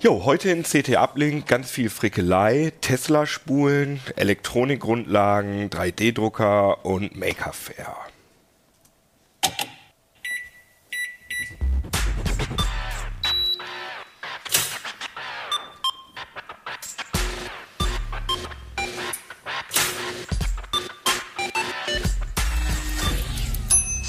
[0.00, 7.96] Jo, heute in CT Uplink ganz viel Frickelei, Tesla-Spulen, Elektronikgrundlagen, 3D-Drucker und Maker Fair.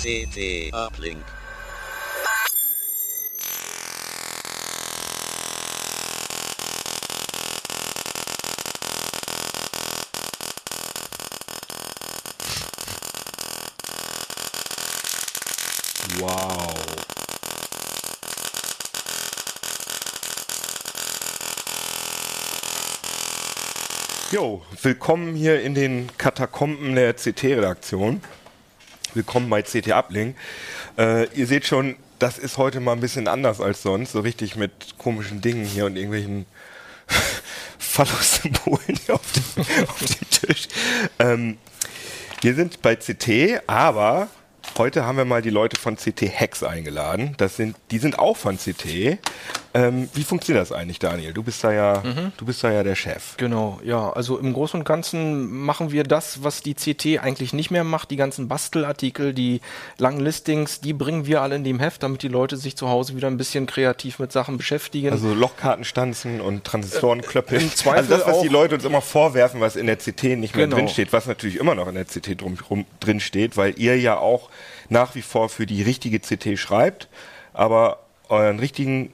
[0.10, 1.24] CT Uplink.
[16.20, 16.74] Wow.
[24.32, 28.22] Jo, willkommen hier in den Katakomben der CT-Redaktion.
[29.20, 30.38] Willkommen bei CT Uplink.
[30.98, 34.56] Äh, ihr seht schon, das ist heute mal ein bisschen anders als sonst, so richtig
[34.56, 36.45] mit komischen Dingen hier und irgendwelchen
[37.80, 40.70] Phallus-Symbolen auf dem, auf dem Tisch.
[41.20, 41.58] Ähm,
[42.40, 44.30] wir sind bei CT, aber
[44.78, 47.34] heute haben wir mal die Leute von CT Hex eingeladen.
[47.36, 49.20] Das sind, die sind auch von CT.
[49.73, 51.31] Ähm, wie funktioniert das eigentlich, Daniel?
[51.31, 52.02] Du bist da ja,
[52.38, 53.38] du bist da ja der Chef.
[53.38, 54.09] Genau, ja.
[54.12, 58.09] Also im Großen und Ganzen machen wir das, was die CT eigentlich nicht mehr macht.
[58.09, 59.62] Die ganzen Bastelartikel, die
[60.00, 63.16] langen Listings, die bringen wir alle in dem Heft, damit die Leute sich zu Hause
[63.16, 65.12] wieder ein bisschen kreativ mit Sachen beschäftigen.
[65.12, 67.59] Also Lochkartenstanzen und Transistorenklöppel.
[67.59, 69.97] Äh, im Zweifel also das, was die auch- Leute uns immer vorwerfen, was in der
[69.97, 70.78] CT nicht mehr Genau.
[70.78, 74.00] drin steht, was natürlich immer noch in der CT drum, rum, drin steht, weil ihr
[74.00, 74.50] ja auch
[74.90, 77.07] nach wie vor für die richtige CT schreibt,
[77.53, 78.00] aber
[78.30, 79.13] euren richtigen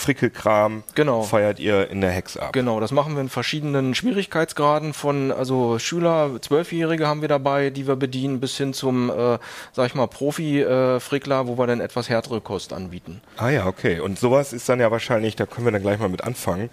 [0.00, 1.22] Frickelkram Genau.
[1.22, 2.52] feiert ihr in der Hex ab.
[2.52, 7.86] Genau, das machen wir in verschiedenen Schwierigkeitsgraden von, also Schüler, Zwölfjährige haben wir dabei, die
[7.86, 9.38] wir bedienen, bis hin zum, äh,
[9.72, 13.20] sag ich mal, Profi-Frickler, wo wir dann etwas härtere Kost anbieten.
[13.36, 14.00] Ah ja, okay.
[14.00, 16.70] Und sowas ist dann ja wahrscheinlich, da können wir dann gleich mal mit anfangen.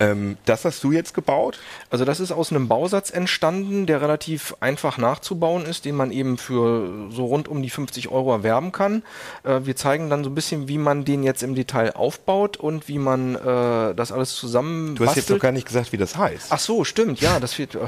[0.00, 1.58] Ähm, das hast du jetzt gebaut?
[1.90, 6.38] Also das ist aus einem Bausatz entstanden, der relativ einfach nachzubauen ist, den man eben
[6.38, 9.02] für so rund um die 50 Euro erwerben kann.
[9.44, 12.86] Äh, wir zeigen dann so ein bisschen, wie man den jetzt im Detail aufbaut und
[12.86, 16.16] wie man äh, das alles zusammen Du hast jetzt noch gar nicht gesagt, wie das
[16.18, 16.48] heißt.
[16.50, 17.78] Ach so, stimmt, ja, das wird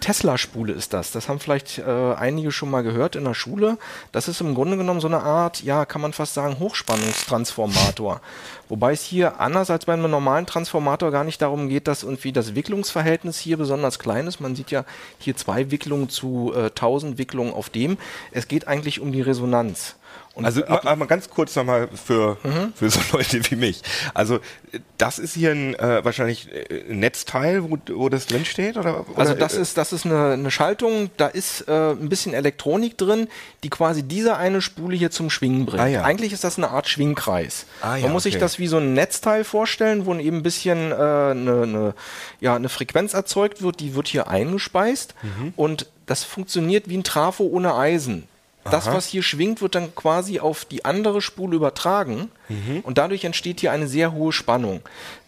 [0.00, 1.12] Tesla-Spule ist das.
[1.12, 3.78] Das haben vielleicht äh, einige schon mal gehört in der Schule.
[4.12, 8.20] Das ist im Grunde genommen so eine Art, ja, kann man fast sagen, Hochspannungstransformator.
[8.68, 12.32] Wobei es hier anders als bei einem normalen Transformator gar nicht darum geht, dass irgendwie
[12.32, 14.40] das Wicklungsverhältnis hier besonders klein ist.
[14.40, 14.84] Man sieht ja
[15.18, 17.96] hier zwei Wicklungen zu äh, 1000 Wicklungen auf dem.
[18.30, 19.96] Es geht eigentlich um die Resonanz.
[20.38, 22.36] Und Also mal, mal ganz kurz nochmal für,
[22.76, 23.82] für so Leute wie mich.
[24.14, 28.44] Also äh, das ist hier ein äh, wahrscheinlich äh, ein Netzteil, wo, wo das drin
[28.44, 28.76] steht?
[28.76, 32.08] Oder, Also oder, das äh, ist, das ist eine, eine Schaltung, da ist äh, ein
[32.08, 33.26] bisschen Elektronik drin,
[33.64, 35.82] die quasi diese eine Spule hier zum Schwingen bringt.
[35.82, 36.02] Ah, ja.
[36.04, 37.66] Eigentlich ist das eine Art Schwingkreis.
[37.80, 38.40] Ah, ja, Man muss sich okay.
[38.40, 41.94] das wie so ein Netzteil vorstellen, wo eben ein bisschen äh, eine, eine,
[42.40, 45.52] ja, eine Frequenz erzeugt wird, die wird hier eingespeist Mhm.
[45.56, 48.28] und das funktioniert wie ein Trafo ohne Eisen.
[48.64, 52.80] Das, was hier schwingt, wird dann quasi auf die andere Spule übertragen Mhm.
[52.82, 54.80] und dadurch entsteht hier eine sehr hohe Spannung.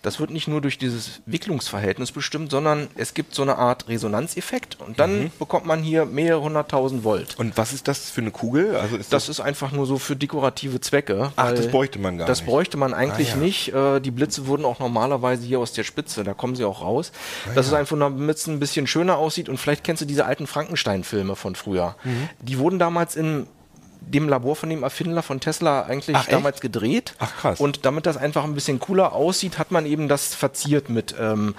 [0.02, 4.78] Das wird nicht nur durch dieses Wicklungsverhältnis bestimmt, sondern es gibt so eine Art Resonanzeffekt
[4.80, 5.30] und dann Mhm.
[5.38, 7.38] bekommt man hier mehrere hunderttausend Volt.
[7.38, 8.76] und was ist das für eine Kugel?
[8.76, 11.32] Also ist Das ist einfach nur so für dekorative Zwecke.
[11.36, 12.48] Ach, das bräuchte man gar Das nicht.
[12.48, 13.42] bräuchte man eigentlich Ah, ja.
[13.42, 13.74] nicht.
[13.74, 17.12] Äh, die Blitze wurden auch normalerweise hier aus der Spitze, da kommen sie auch raus.
[17.46, 19.48] Ah, das ist einfach nur, damit es ein bisschen schöner aussieht.
[19.50, 21.96] Und vielleicht kennst du diese alten Frankenstein-Filme von früher.
[22.04, 22.28] Mhm.
[22.40, 23.46] Die wurden damals in
[24.00, 26.32] dem Labor von dem Erfinder von Tesla eigentlich Ach, echt?
[26.32, 27.14] damals gedreht.
[27.18, 27.60] Ach, krass.
[27.60, 31.54] Und damit das einfach ein bisschen cooler aussieht, hat man eben das verziert mit, ähm,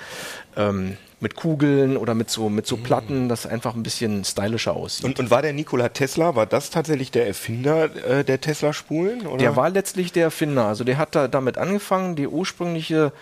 [0.57, 5.05] ähm, mit Kugeln oder mit so, mit so Platten, das einfach ein bisschen stylischer aussieht.
[5.05, 9.38] und, und war der Nikola Tesla, war das tatsächlich der Erfinder äh, der Tesla-Spulen?
[9.38, 10.65] Der war letztlich der Erfinder.
[10.65, 13.13] Also der hat da damit angefangen, die ursprüngliche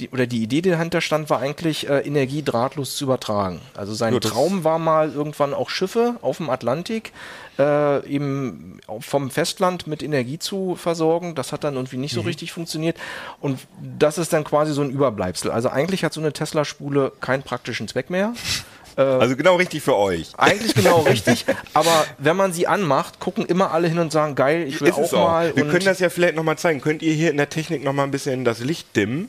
[0.00, 3.60] die, oder die Idee, die dahinter stand, war eigentlich äh, Energie drahtlos zu übertragen.
[3.74, 7.12] Also sein Ja, Traum war mal irgendwann auch Schiffe auf dem Atlantik
[7.58, 11.34] äh, eben vom Festland mit Energie zu versorgen.
[11.34, 12.20] Das hat dann irgendwie nicht Mhm.
[12.20, 12.96] so richtig funktioniert.
[13.40, 13.60] Und
[13.98, 15.50] das ist dann quasi so ein Überbleibsel.
[15.50, 18.32] Also eigentlich hat so eine Tesla-Spule keinen praktischen Zweck mehr.
[18.96, 20.32] also genau richtig für euch.
[20.38, 21.44] Eigentlich genau richtig,
[21.74, 24.94] aber wenn man sie anmacht, gucken immer alle hin und sagen, geil, ich will Ist
[24.94, 25.28] auch, auch.
[25.28, 25.54] mal.
[25.56, 26.80] Wir können das ja vielleicht nochmal zeigen.
[26.80, 29.28] Könnt ihr hier in der Technik nochmal ein bisschen das Licht dimmen?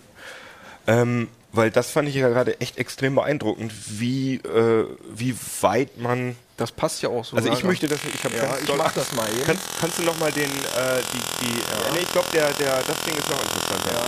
[0.88, 1.28] Ähm,
[1.58, 6.36] weil das fand ich ja gerade echt extrem beeindruckend, wie, äh, wie weit man.
[6.56, 7.36] das passt ja auch so.
[7.36, 8.00] Also ich möchte das.
[8.14, 9.44] Ich hab Ja, ich mach das mal eben.
[9.46, 12.98] Kannst, kannst du nochmal den, äh, die, die, äh, nee, ich glaube, der, der, das
[13.06, 14.00] Ding ist noch interessanter.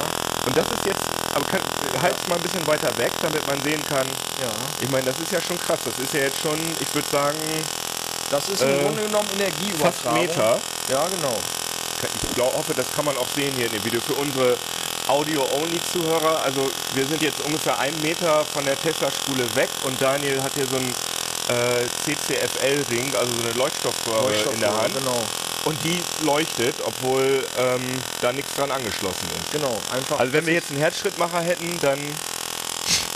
[0.47, 1.03] Und das ist jetzt,
[1.35, 1.61] aber kann,
[2.01, 4.07] halt's mal ein bisschen weiter weg, damit man sehen kann.
[4.41, 4.49] Ja.
[4.81, 5.79] Ich meine, das ist ja schon krass.
[5.83, 7.37] Das ist ja jetzt schon, ich würde sagen,
[8.31, 10.21] Das ist im Äh, Grunde genommen fast Energieübertragung.
[10.21, 10.59] Meter.
[10.89, 11.35] Ja, genau.
[12.23, 13.99] Ich glaub, hoffe, das kann man auch sehen hier in dem Video.
[13.99, 14.55] Für unsere
[15.09, 20.53] Audio-Only-Zuhörer, also wir sind jetzt ungefähr einen Meter von der Tesla-Spule weg und Daniel hat
[20.53, 20.93] hier so einen
[21.49, 24.93] äh, CCFL-Ring, also so eine Leuchtstoffröhre in der Hand.
[24.93, 25.19] Genau,
[25.65, 27.81] Und die leuchtet, obwohl ähm,
[28.21, 29.51] da nichts dran angeschlossen ist.
[29.51, 29.75] genau.
[29.91, 30.19] Einfach.
[30.19, 31.99] Also wenn wir jetzt einen Herzschrittmacher hätten, dann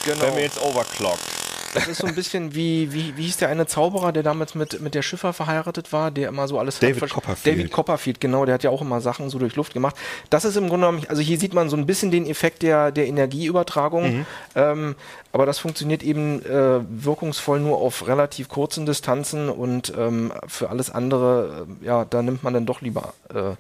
[0.03, 0.21] genau.
[0.23, 1.42] wären wir jetzt overclocked.
[1.73, 4.79] Das ist so ein bisschen wie, wie, wie hieß der eine Zauberer, der damals mit,
[4.81, 7.57] mit der Schiffer verheiratet war, der immer so alles David hat- Copperfield.
[7.57, 9.95] David Copperfield, genau, der hat ja auch immer Sachen so durch Luft gemacht.
[10.29, 12.91] Das ist im Grunde genommen, also hier sieht man so ein bisschen den Effekt der,
[12.91, 14.25] der Energieübertragung, Mhm.
[14.55, 14.95] ähm,
[15.31, 20.89] aber das funktioniert eben äh, wirkungsvoll nur auf relativ kurzen Distanzen und ähm, für alles
[20.91, 23.55] andere, äh, ja, da nimmt man dann doch lieber äh,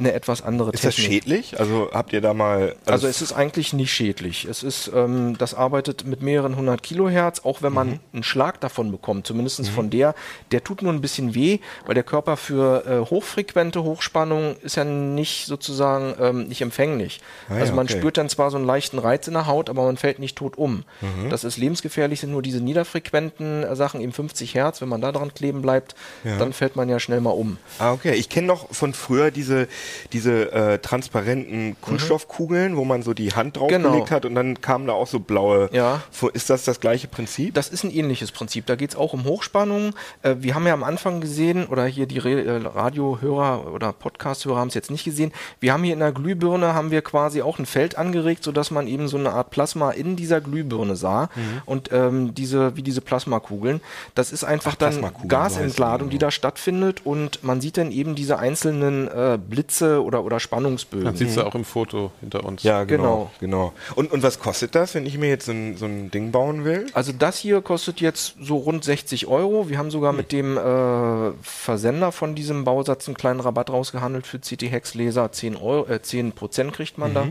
[0.00, 1.12] eine etwas andere Ist das Technik.
[1.24, 1.60] schädlich?
[1.60, 2.74] Also habt ihr da mal...
[2.86, 4.44] Also es ist eigentlich nicht schädlich.
[4.46, 8.00] Es ist, ähm, das arbeitet mit mehreren hundert Kilohertz, auch wenn man Mhm.
[8.14, 10.14] einen Schlag davon bekommt, zumindest von der,
[10.52, 14.84] der tut nur ein bisschen weh, weil der Körper für äh, hochfrequente Hochspannung ist ja
[14.84, 17.20] nicht sozusagen ähm, nicht empfänglich.
[17.48, 17.98] Ah ja, also man okay.
[17.98, 20.56] spürt dann zwar so einen leichten Reiz in der Haut, aber man fällt nicht tot
[20.58, 20.84] um.
[21.00, 21.28] Mhm.
[21.30, 25.12] Das ist lebensgefährlich, sind nur diese niederfrequenten äh, Sachen, eben 50 Hertz, wenn man da
[25.12, 25.94] dran kleben bleibt,
[26.24, 26.38] Ja.
[26.38, 27.58] dann fällt man ja schnell mal um.
[27.78, 28.14] Ah, okay.
[28.14, 29.68] Ich kenne noch von früher diese,
[30.12, 33.92] diese äh, transparenten Kunststoffkugeln, wo man so die Hand draufgelegt Mhm.
[33.92, 34.10] Genau.
[34.10, 35.68] hat und dann kamen da auch so blaue.
[35.72, 36.02] Ja.
[36.32, 37.54] Ist das das gleiche Prinzip?
[37.54, 38.66] Das ist ein ähnliches Prinzip.
[38.66, 39.94] Da geht es auch um Hochspannung.
[40.22, 44.58] Äh, wir haben ja am Anfang gesehen, oder hier die Re äh, Radiohörer oder Podcast-Hörer
[44.58, 45.32] haben es jetzt nicht gesehen.
[45.60, 48.86] Wir haben hier in der Glühbirne haben wir quasi auch ein Feld angeregt, sodass man
[48.86, 51.30] eben so eine Art Plasma in dieser Glühbirne sah.
[51.34, 51.62] Mhm.
[51.66, 53.80] Und ähm, diese, wie diese Plasmakugeln.
[54.14, 57.02] Das ist einfach Ach, dann Gasentladung, die, die da stattfindet.
[57.04, 61.06] Und man sieht dann eben diese einzelnen äh, Blitze oder, oder Spannungsbögen.
[61.06, 62.62] Das siehst du auch im Foto hinter uns.
[62.62, 63.30] ja, genau.
[63.40, 63.70] genau.
[63.70, 63.72] genau.
[63.94, 66.64] Und, und was kostet das, wenn ich mir jetzt so ein, so ein Ding bauen
[66.64, 66.86] will?
[66.92, 69.68] Also das hier kostet jetzt so rund 60 Euro.
[69.68, 74.38] Wir haben sogar mit dem äh, Versender von diesem Bausatz einen kleinen Rabatt rausgehandelt für
[74.38, 75.32] CT Hex Laser.
[75.32, 77.26] 10 Euro, äh, 10 Prozent kriegt man da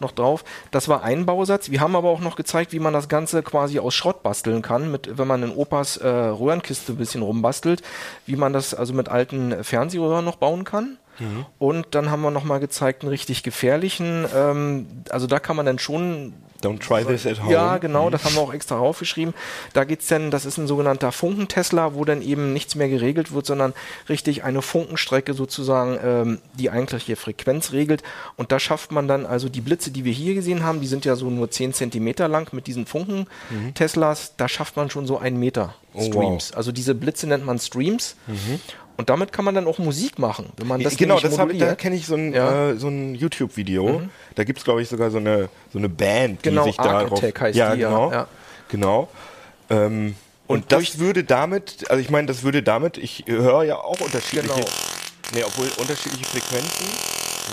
[0.00, 0.44] noch drauf.
[0.70, 1.70] Das war ein Bausatz.
[1.70, 4.90] Wir haben aber auch noch gezeigt, wie man das Ganze quasi aus Schrott basteln kann,
[4.90, 7.82] mit, wenn man in Opas äh, Röhrenkiste ein bisschen rumbastelt,
[8.26, 10.98] wie man das also mit alten Fernsehröhren noch bauen kann.
[11.58, 15.66] Und dann haben wir noch mal gezeigt einen richtig gefährlichen, ähm, also da kann man
[15.66, 16.32] dann schon
[16.62, 17.50] Don't try this at home.
[17.52, 19.34] ja, genau, das haben wir auch extra raufgeschrieben.
[19.72, 23.46] Da geht's dann, das ist ein sogenannter Funkentesla, wo dann eben nichts mehr geregelt wird,
[23.46, 23.74] sondern
[24.08, 28.04] richtig eine Funkenstrecke sozusagen ähm, die eigentliche Frequenz regelt.
[28.36, 31.04] Und da schafft man dann also die Blitze, die wir hier gesehen haben, die sind
[31.04, 35.38] ja so nur 10 Zentimeter lang mit diesen Funken-Teslas, da schafft man schon so einen
[35.38, 36.06] Meter Oh, wow.
[36.06, 36.52] Streams.
[36.52, 38.16] Also diese Blitze nennt man Streams.
[39.02, 41.58] Und damit kann man dann auch Musik machen, wenn man das genau, das hab, ich-
[41.58, 42.50] da kenne ich so ein, Ja.
[42.52, 42.76] Mhm.
[42.76, 44.02] äh, so ein YouTube-Video.
[44.36, 46.88] Da gibt es, glaube ich, sogar so eine, so eine Band, die Genau, sich Arc
[47.06, 47.18] darauf...
[47.18, 48.12] Attack heißt ja, die, ja, genau.
[48.12, 48.28] ja.
[48.68, 49.08] Genau.
[49.70, 50.14] Ähm,
[50.46, 53.98] und, Und das würde damit, also ich meine, das würde damit, ich höre ja auch
[54.00, 54.68] unterschiedliche, Genau.
[55.34, 56.86] nee, obwohl unterschiedliche Frequenzen.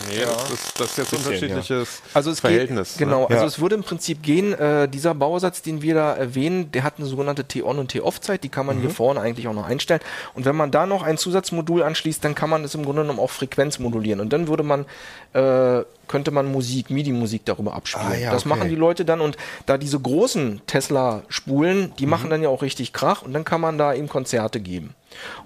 [0.07, 2.89] Nee, das, ist, das ist jetzt unterschiedliches Also es Verhältnis.
[2.97, 3.27] Geht, genau, Ne?
[3.29, 3.47] also Ja.
[3.47, 7.05] es würde im Prinzip gehen, äh, dieser Bausatz, den wir da erwähnen, der hat eine
[7.07, 8.81] sogenannte T-On- und T-Off-Zeit, die kann man Mhm.
[8.81, 10.01] hier vorne eigentlich auch noch einstellen.
[10.33, 13.19] Und wenn man da noch ein Zusatzmodul anschließt, dann kann man das im Grunde genommen
[13.19, 14.19] auch Frequenz modulieren.
[14.19, 14.85] Und dann würde man,
[15.33, 18.07] äh, könnte man Musik, MIDI-Musik darüber abspielen.
[18.11, 18.49] Ah, ja, das okay.
[18.49, 22.09] machen die Leute dann und da diese großen Tesla-Spulen, die Mhm.
[22.09, 24.95] machen dann ja auch richtig Krach und dann kann man da eben Konzerte geben.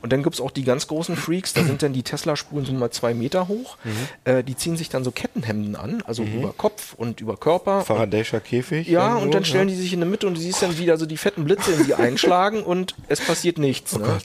[0.01, 2.91] Und dann gibt's auch die ganz großen Freaks, da sind dann die Tesla-Spulen so mal
[2.91, 3.77] zwei Meter hoch.
[3.84, 3.91] Mhm.
[4.25, 7.82] Äh, die ziehen sich dann so Kettenhemden an, also über Kopf und über Körper.
[7.82, 8.88] Faraday'scher Käfig.
[8.88, 9.75] Ja, und dann stellen ja.
[9.75, 11.86] die sich in der Mitte und du siehst dann wieder so die fetten Blitze in
[11.86, 13.98] die einschlagen und es passiert nichts.
[13.98, 14.20] ne?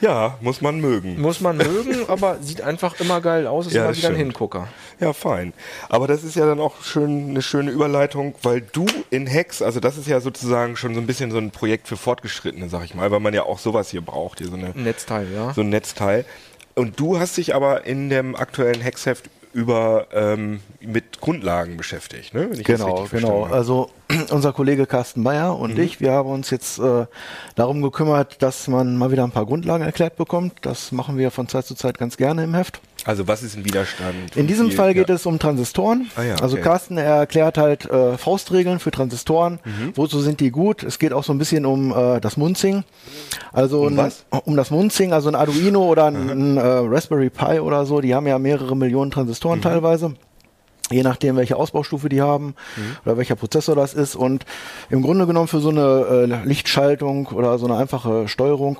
[0.00, 1.20] Ja, muss man mögen.
[1.20, 4.16] Muss man mögen, aber sieht einfach immer geil aus, ist Ja, immer wieder ein.
[4.16, 4.68] Hingucker.
[5.00, 5.52] Ja, fein.
[5.88, 9.80] Aber das ist ja dann auch schön eine schöne Überleitung, weil du in Hex, also
[9.80, 12.94] das ist ja sozusagen schon so ein bisschen so ein Projekt für Fortgeschrittene, sag ich
[12.94, 15.52] mal, weil man ja auch sowas hier braucht, hier so, eine, Ein Netzteil, ja.
[15.52, 16.24] so ein Netzteil.
[16.74, 22.50] Und du hast dich aber in dem aktuellen Hexheft über ähm, mit Grundlagen beschäftigt, ne?
[22.50, 23.28] Wenn ich das Genau, richtig genau.
[23.28, 23.54] verstanden habe.
[23.54, 23.90] Also
[24.30, 27.06] unser Kollege Carsten Meyer und ich, wir haben uns jetzt äh,
[27.54, 30.52] darum gekümmert, dass man mal wieder ein paar Grundlagen erklärt bekommt.
[30.60, 32.82] Das machen wir von Zeit zu Zeit ganz gerne im Heft.
[33.06, 34.36] Also was ist ein Widerstand?
[34.36, 35.14] In diesem viel- Fall geht ja.
[35.14, 36.10] es um Transistoren.
[36.16, 36.64] Ah ja, Also okay.
[36.64, 39.60] Carsten er erklärt halt äh, Faustregeln für Transistoren.
[39.64, 39.92] Mhm.
[39.94, 40.82] Wozu sind die gut?
[40.82, 42.82] Es geht auch so ein bisschen um äh, das Munzing.
[43.52, 44.12] Also Um ein,
[44.44, 48.14] um das Munzing, also ein Arduino oder ein, ein äh, Raspberry Pi oder so, die
[48.14, 49.12] haben ja mehrere Millionen Mhm.
[49.14, 50.14] Transistoren teilweise.
[50.90, 52.96] Je nachdem, welche Ausbaustufe die haben Mhm.
[53.04, 54.14] oder welcher Prozessor das ist.
[54.16, 54.44] Und
[54.90, 56.06] im Grunde genommen für so eine
[56.42, 58.78] äh, Lichtschaltung oder so eine einfache Steuerung,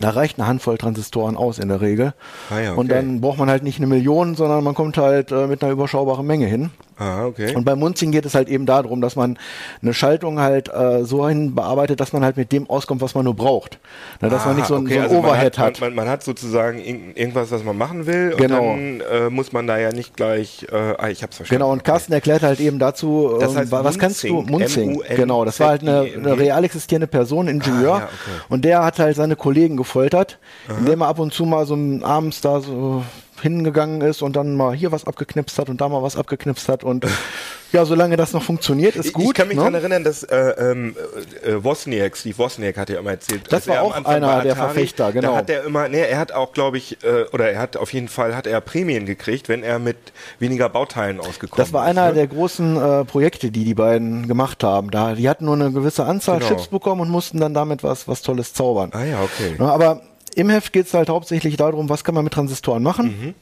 [0.00, 2.14] da reicht eine Handvoll Transistoren aus in der Regel.
[2.50, 3.00] Ah ja, Und okay.
[3.00, 6.26] dann braucht man halt nicht eine Million, sondern man kommt halt äh, mit einer überschaubaren
[6.26, 6.70] Menge hin.
[6.98, 7.54] Ah, okay.
[7.56, 9.38] Und beim Munzing geht es halt eben darum, dass man
[9.80, 13.24] eine Schaltung halt äh, so hin bearbeitet, dass man halt mit dem auskommt, was man
[13.24, 13.78] nur braucht.
[14.20, 15.80] Na, dass man Ah, nicht so ein, okay, so ein also Overhead man hat.
[15.80, 18.72] Man, man, man hat sozusagen irg- irgendwas, was man machen will Genau.
[18.72, 21.60] und dann äh, muss man da ja nicht gleich, äh, ah, ich hab's verstanden.
[21.62, 24.90] Genau, und Carsten erklärt halt eben dazu, Das ähm, heißt was kannst du, Munzing, Munzing,
[24.90, 25.14] M-U-N-Z-I-N-G.
[25.22, 28.42] genau, das war halt eine, eine real existierende Person, Ingenieur, Ah, ja, okay.
[28.50, 30.38] und der hat halt seine Kollegen gefoltert,
[30.78, 33.04] indem er ab und zu mal so abends da so
[33.42, 36.82] hingegangen ist und dann mal hier was abgeknipst hat und da mal was abgeknipst hat
[36.84, 37.06] und
[37.72, 39.26] ja, solange das noch funktioniert, ist gut.
[39.26, 39.62] Ich kann mich ne?
[39.62, 40.96] daran erinnern, dass äh, ähm,
[41.44, 43.42] äh, Wozniak, Steve Wozniak hat ja immer erzählt.
[43.50, 45.32] Das war er auch einer bei der Atari, Verfechter, genau.
[45.32, 47.92] Da hat er immer, nee, er hat auch, glaube ich, äh, oder er hat auf
[47.92, 49.96] jeden Fall, hat er Prämien gekriegt, wenn er mit
[50.40, 51.90] weniger Bauteilen ausgekommen Das war ist.
[51.90, 52.14] einer ne?
[52.14, 54.90] der großen äh, Projekte, die die beiden gemacht haben.
[54.90, 56.48] Da, die hatten nur eine gewisse Anzahl Genau.
[56.48, 58.90] Chips bekommen und mussten dann damit was, was Tolles zaubern.
[58.92, 59.56] Ah ja, okay.
[59.58, 60.02] Ja, aber
[60.34, 63.34] im Heft geht es halt hauptsächlich darum, was kann man mit Transistoren machen.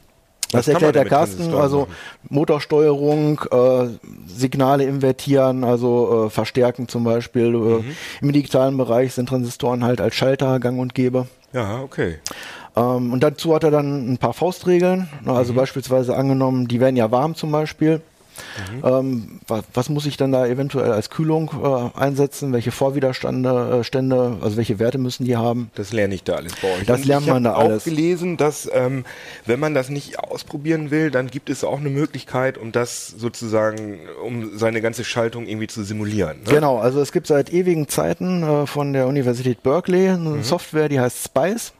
[0.51, 1.95] Was Das kann erklärt der Carsten, also machen?
[2.29, 3.87] Motorsteuerung, äh,
[4.27, 7.51] Signale invertieren, also äh, verstärken zum Beispiel.
[7.51, 7.79] Mhm.
[7.79, 7.83] Äh,
[8.21, 11.27] Im digitalen Bereich sind Transistoren halt als Schalter gang und gäbe.
[11.53, 12.15] Ja, okay.
[12.75, 15.01] Ähm, und dazu hat er dann ein paar Faustregeln.
[15.23, 15.37] Ne, Mhm.
[15.37, 18.01] Also beispielsweise angenommen, die werden ja warm zum Beispiel.
[18.81, 18.87] Mhm.
[18.87, 22.53] Ähm, was, was muss ich dann da eventuell als Kühlung äh, einsetzen?
[22.53, 25.71] Welche Vorwiderstände, äh, Stände, also welche Werte müssen die haben?
[25.75, 26.85] Das lerne ich da alles bei euch.
[26.85, 27.83] Das Und lernt ich man da auch alles.
[27.83, 29.05] gelesen, dass ähm,
[29.45, 33.99] wenn man das nicht ausprobieren will, dann gibt es auch eine Möglichkeit, um das sozusagen,
[34.25, 36.37] um seine ganze Schaltung irgendwie zu simulieren.
[36.43, 36.49] Ne?
[36.51, 40.43] Genau, also es gibt seit ewigen Zeiten äh, von der Universität Berkeley eine Mhm.
[40.43, 41.73] Software, die heißt Spice.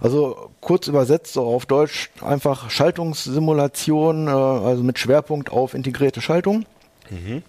[0.00, 6.64] Also kurz übersetzt so auf Deutsch einfach Schaltungssimulation, äh, also mit Schwerpunkt auf integrierte Schaltung.
[7.10, 7.42] Mhm.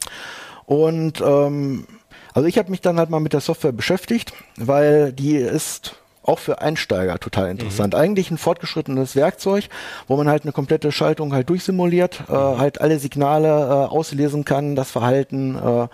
[0.66, 1.88] Und ähm,
[2.34, 6.38] also ich habe mich dann halt mal mit der Software beschäftigt, weil die ist auch
[6.38, 7.94] für Einsteiger total interessant.
[7.96, 8.00] Mhm.
[8.00, 9.68] Eigentlich ein fortgeschrittenes Werkzeug,
[10.08, 12.60] wo man halt eine komplette Schaltung halt durchsimuliert, äh, Mhm.
[12.60, 15.88] halt alle Signale äh, auslesen kann, das Verhalten äh,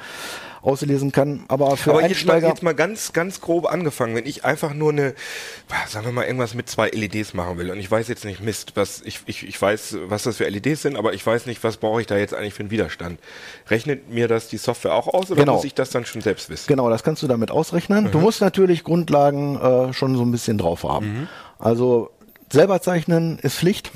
[0.66, 1.46] auslesen kann.
[1.48, 4.74] Aber für Aber jetzt mal, Einsteiger jetzt mal ganz, ganz grob angefangen, wenn ich einfach
[4.74, 5.14] nur eine,
[5.88, 8.72] sagen wir mal, irgendwas mit zwei LEDs machen will und ich weiß jetzt nicht, Mist,
[8.76, 11.78] was, ich, ich, ich weiß, was das für LEDs sind, aber ich weiß nicht, was
[11.78, 13.20] brauche ich da jetzt eigentlich für einen Widerstand.
[13.70, 15.56] Rechnet mir das die Software auch aus oder Genau.
[15.56, 16.66] muss ich das dann schon selbst wissen?
[16.68, 18.12] Genau, das kannst du damit ausrechnen.
[18.12, 21.30] Du musst natürlich Grundlagen äh, schon so ein bisschen drauf haben.
[21.60, 22.10] Also
[22.52, 23.92] selber zeichnen ist Pflicht.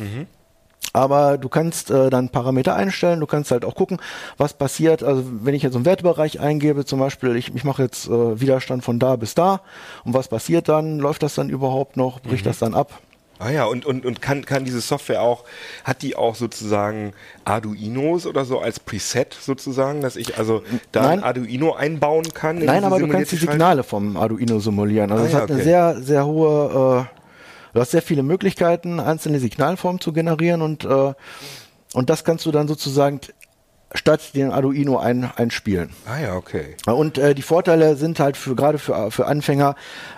[0.93, 3.99] Aber du kannst äh, dann Parameter einstellen, du kannst halt auch gucken,
[4.37, 5.03] was passiert.
[5.03, 8.83] Also wenn ich jetzt einen Wertebereich eingebe, zum Beispiel, ich, ich mache jetzt äh, Widerstand
[8.83, 9.61] von da bis da
[10.03, 10.99] und was passiert dann?
[10.99, 12.21] Läuft das dann überhaupt noch?
[12.21, 12.99] Bricht das dann ab?
[13.41, 15.45] Ah ja, und, und, und kann, kann diese Software auch,
[15.85, 17.13] hat die auch sozusagen
[17.45, 21.19] Arduinos oder so als Preset sozusagen, dass ich also da Nein.
[21.19, 22.57] ein Arduino einbauen kann?
[22.57, 25.09] in Nein, aber du kannst die Signale vom Arduino simulieren.
[25.09, 25.63] Also Ah es ja, hat eine okay.
[25.63, 27.18] sehr, sehr hohe, äh,
[27.73, 31.13] du hast sehr viele Möglichkeiten, einzelne Signalformen zu generieren und, äh,
[31.93, 33.19] und das kannst du dann sozusagen
[33.95, 35.89] statt den Arduino ein, einspielen.
[36.05, 36.75] Ah ja, okay.
[36.85, 39.73] Und äh, die Vorteile sind halt für gerade für, für Anfänger,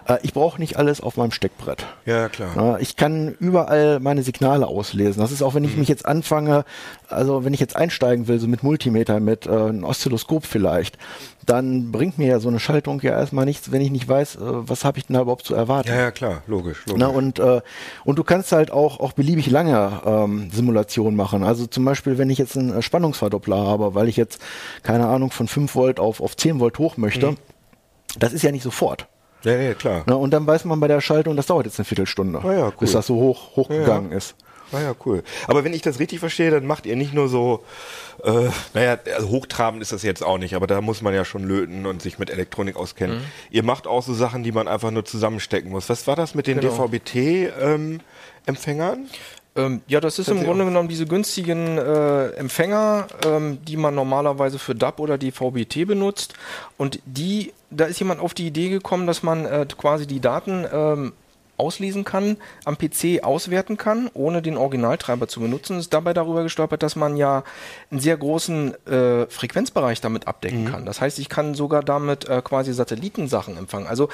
[0.09, 1.85] äh, ich brauche nicht alles auf meinem Steckbrett.
[2.05, 2.49] Ja, klar.
[2.57, 5.21] Ja, ich kann überall meine Signale auslesen.
[5.21, 5.69] Das ist auch, wenn Mhm.
[5.69, 6.65] ich mich jetzt anfange,
[7.07, 10.97] also wenn ich jetzt einsteigen will, so mit Multimeter, mit äh, einem Oszilloskop vielleicht,
[11.45, 14.39] dann bringt mir ja so eine Schaltung ja erstmal nichts, wenn ich nicht weiß, äh,
[14.41, 15.89] was habe ich denn da überhaupt zu erwarten.
[15.89, 16.85] Ja, ja, klar, logisch.
[16.85, 16.99] logisch.
[16.99, 17.61] Na, und, äh,
[18.05, 21.43] und du kannst halt auch, auch beliebig lange ähm, Simulationen machen.
[21.43, 24.41] Also zum Beispiel, wenn ich jetzt einen äh, Spannungsverdoppler habe, weil ich jetzt,
[24.83, 27.37] keine Ahnung, von 5 Volt auf, auf 10 Volt hoch möchte, Mhm.
[28.19, 29.07] das ist ja nicht sofort.
[29.43, 30.03] ja, ja, klar.
[30.07, 30.15] Ne?
[30.15, 32.73] Und dann weiß man bei der Schaltung, das dauert jetzt eine Viertelstunde, Ah ja, cool.
[32.79, 34.35] bis das so hoch hochgegangen ist.
[34.73, 35.23] Ah ja, cool.
[35.47, 37.63] Aber wenn ich das richtig verstehe, dann macht ihr nicht nur so,
[38.23, 41.43] äh, naja, also hochtrabend ist das jetzt auch nicht, aber da muss man ja schon
[41.43, 43.17] löten und sich mit Elektronik auskennen.
[43.17, 43.23] Mhm.
[43.49, 45.89] Ihr macht auch so Sachen, die man einfach nur zusammenstecken muss.
[45.89, 46.87] Was war das mit den Genau.
[46.87, 49.05] DVB-T-Empfängern?
[49.53, 54.57] Ähm, ja, das ist im Grunde genommen diese günstigen äh, Empfänger, ähm, die man normalerweise
[54.59, 56.35] für DAB oder DVB-T benutzt.
[56.77, 60.65] Und die, da ist jemand auf die Idee gekommen, dass man äh, quasi die Daten
[60.71, 61.11] ähm,
[61.61, 65.77] auslesen kann, am PC auswerten kann, ohne den Originaltreiber zu benutzen.
[65.77, 67.43] Ist dabei darüber gestolpert, dass man ja
[67.91, 70.85] einen sehr großen äh, Frequenzbereich damit abdecken kann.
[70.87, 73.85] Das heißt, ich kann sogar damit äh, quasi Satellitensachen empfangen.
[73.85, 74.09] Also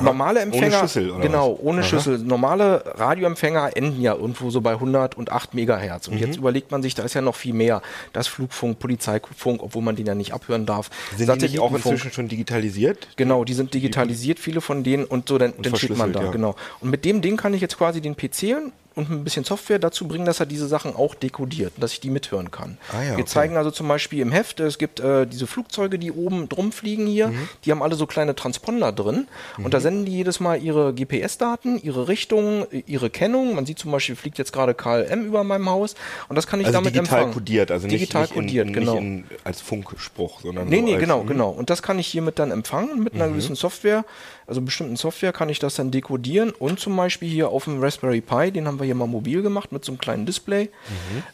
[0.00, 1.60] Normale Empfänger, Schüssel, oder genau, was?
[1.64, 1.86] ohne Aha.
[1.88, 2.18] Schüssel.
[2.18, 6.08] Normale Radioempfänger enden ja irgendwo so bei 108 Megahertz.
[6.08, 6.20] Und Mhm.
[6.20, 7.82] jetzt überlegt man sich, da ist ja noch viel mehr.
[8.12, 10.90] Das ist Flugfunk, Polizeifunk, obwohl man den ja nicht abhören darf.
[11.16, 13.08] Sind die nicht auch inzwischen schon digitalisiert?
[13.16, 16.30] Genau, die sind digitalisiert, viele von denen und so, dann, dann steht man da, ja.
[16.30, 16.54] genau.
[16.80, 18.56] Und mit dem Ding kann ich jetzt quasi den PC
[18.98, 22.10] und ein bisschen Software dazu bringen, dass er diese Sachen auch dekodiert, dass ich die
[22.10, 22.76] mithören kann.
[22.92, 23.24] Ah ja, Wir okay.
[23.26, 27.06] zeigen also zum Beispiel im Heft, es gibt äh, diese Flugzeuge, die oben drum fliegen
[27.06, 27.48] hier, Mhm.
[27.64, 31.80] die haben alle so kleine Transponder drin und da senden die jedes Mal ihre GPS-Daten,
[31.82, 33.54] ihre Richtung, ihre Kennung.
[33.54, 35.94] Man sieht zum Beispiel, fliegt jetzt gerade KLM über meinem Haus
[36.28, 37.34] und das kann ich Also damit digital empfangen.
[37.34, 38.92] kodiert, also nicht, digital nicht, kodiert, in, genau.
[38.94, 41.26] nicht in, als Funkspruch, sondern Nee, so nee, als, genau, hm.
[41.28, 41.50] genau.
[41.50, 43.02] Und das kann ich hiermit dann empfangen.
[43.02, 44.04] Mit einer gewissen Software,
[44.48, 48.20] also bestimmten Software kann ich das dann dekodieren und zum Beispiel hier auf dem Raspberry
[48.20, 50.70] Pi, den haben wir hier mal mobil gemacht mit so einem kleinen Display,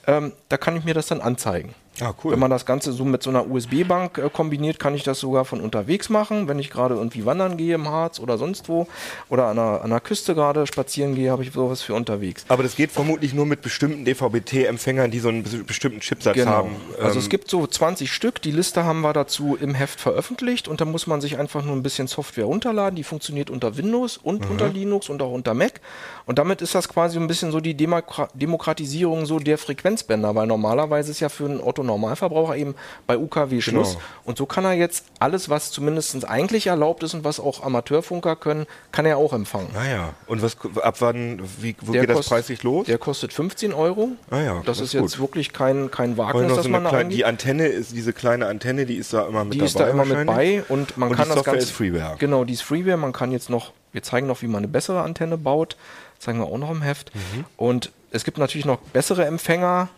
[0.07, 1.75] ähm, da kann ich mir das dann anzeigen.
[2.01, 2.33] Ah, cool.
[2.33, 5.45] Wenn man das Ganze so mit so einer USB-Bank äh, kombiniert, kann ich das sogar
[5.45, 6.49] von unterwegs machen.
[6.49, 8.89] Wenn ich gerade irgendwie wandern gehe im Harz oder sonst wo
[9.29, 12.45] oder an der, an der Küste gerade spazieren gehe, habe ich sowas für unterwegs.
[12.49, 16.51] Aber das geht vermutlich nur mit bestimmten DVB-T-Empfängern, die so einen bes- bestimmten Chipsatz Genau.
[16.51, 16.71] haben.
[17.01, 18.43] Also Ähm, es gibt so 20 Stück.
[18.43, 21.77] Die Liste haben wir dazu im Heft veröffentlicht und da muss man sich einfach nur
[21.77, 22.97] ein bisschen Software runterladen.
[22.97, 25.81] Die funktioniert unter Windows und unter Linux und auch unter Mac.
[26.27, 30.47] Und damit ist das quasi ein bisschen so die Demokra Demokratisierung so der Frequenzbänder, weil
[30.47, 32.75] normalerweise ist ja für einen Otto-Normalverbraucher eben
[33.07, 33.91] bei UKW Schluss.
[33.95, 34.03] Genau.
[34.25, 38.37] Und so kann er jetzt alles, was zumindest eigentlich erlaubt ist und was auch Amateurfunker
[38.37, 39.69] können, kann er auch empfangen.
[39.75, 42.87] Naja, und was ab wann, wie, wo Der geht das kost- preislich los?
[42.87, 44.11] Der kostet 15 Euro.
[44.31, 47.11] Ah ja, das, das ist ist jetzt wirklich kein, kein Wagnis, dass so man kleine,
[47.11, 49.67] die Antenne ist, diese kleine Antenne, die ist da immer mit Die dabei.
[49.67, 51.67] ist da immer mit bei und man Und kann die das Software Ganze.
[51.69, 52.17] ist Freeware.
[52.19, 52.97] Genau, die ist Freeware.
[52.97, 55.77] Man kann jetzt noch, wir zeigen noch, wie man eine bessere Antenne baut.
[56.19, 57.15] Zeigen wir auch noch im Heft.
[57.15, 57.45] Mhm.
[57.57, 59.89] Und es gibt natürlich noch bessere Empfänger,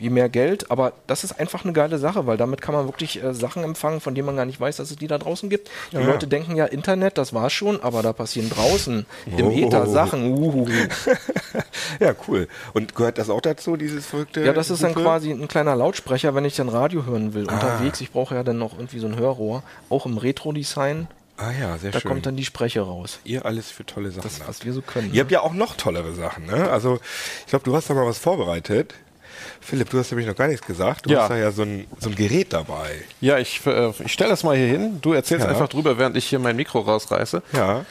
[0.00, 3.22] je mehr Geld, aber das ist einfach eine geile Sache, weil damit kann man wirklich
[3.22, 5.70] äh, Sachen empfangen, von denen man gar nicht weiß, dass es die da draußen gibt.
[5.92, 9.50] Die Ja, Leute denken ja, Internet, das war's schon, aber da passieren draußen im Oh.
[9.52, 10.32] Äther Sachen.
[10.32, 10.66] Uhuhu.
[11.98, 12.48] Ja, cool.
[12.72, 15.02] Und gehört das auch dazu, dieses verrückte Ja, das ist dann Hupe?
[15.02, 17.54] quasi ein kleiner Lautsprecher, wenn ich dann Radio hören will Ah.
[17.54, 18.00] unterwegs.
[18.00, 21.08] Ich brauche ja dann noch irgendwie so ein Hörrohr, auch im Retro-Design.
[21.36, 22.10] Ah ja, sehr Da schön.
[22.10, 23.18] kommt dann die Spreche raus.
[23.24, 24.48] ihr alles für tolle Sachen Das, habt.
[24.48, 25.12] was wir so können.
[25.12, 26.70] Ihr habt ja auch noch tollere Sachen, ne?
[26.70, 27.00] Also,
[27.40, 28.94] ich glaube, du hast da mal was vorbereitet.
[29.60, 31.06] Philipp, du hast nämlich noch gar nichts gesagt.
[31.06, 31.22] Du Ja.
[31.22, 32.90] hast da ja so ein, so ein Gerät dabei.
[33.20, 34.98] Ja, ich, äh, ich stelle das mal hier hin.
[35.02, 35.50] Du erzählst Ja.
[35.50, 37.42] einfach drüber, während ich hier mein Mikro rausreiße.
[37.52, 37.84] Ja.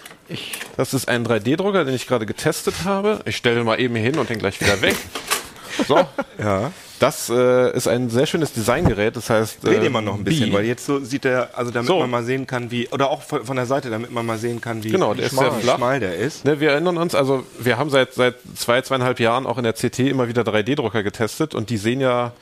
[0.77, 3.19] Das ist ein 3D-Drucker, den ich gerade getestet habe.
[3.25, 4.95] Ich stelle mal eben hin und den gleich wieder weg.
[5.87, 5.97] So,
[6.37, 6.71] Ja.
[6.99, 9.15] Das äh, ist ein sehr schönes Designgerät.
[9.15, 10.55] Das heißt, Dreh äh, den mal noch ein bisschen, Bi.
[10.55, 11.99] weil jetzt so sieht der, also damit So.
[11.99, 14.59] man mal sehen kann, wie, oder auch von, von der Seite, damit man mal sehen
[14.61, 15.77] kann, wie, Genau, wie der ist schmal, sehr flach.
[15.77, 16.45] schmal der ist.
[16.45, 19.73] Ne, wir erinnern uns, also wir haben seit, seit zwei, zweieinhalb Jahren auch in der
[19.73, 22.33] CT immer wieder 3D-Drucker getestet und die sehen ja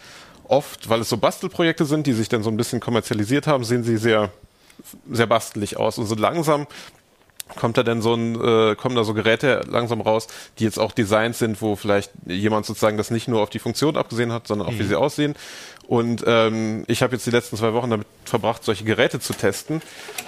[0.45, 3.83] oft, weil es so Bastelprojekte sind, die sich dann so ein bisschen kommerzialisiert haben, sehen
[3.83, 4.29] sie sehr,
[5.11, 5.97] sehr bastelig aus.
[5.97, 6.67] Und so langsam
[7.55, 10.27] kommt da denn so ein, äh, kommen da so Geräte langsam raus,
[10.59, 13.97] die jetzt auch Designs sind, wo vielleicht jemand sozusagen das nicht nur auf die Funktion
[13.97, 15.35] abgesehen hat, sondern auch wie sie aussehen.
[15.87, 19.81] Und ähm, ich habe jetzt die letzten zwei Wochen damit verbracht, solche Geräte zu testen.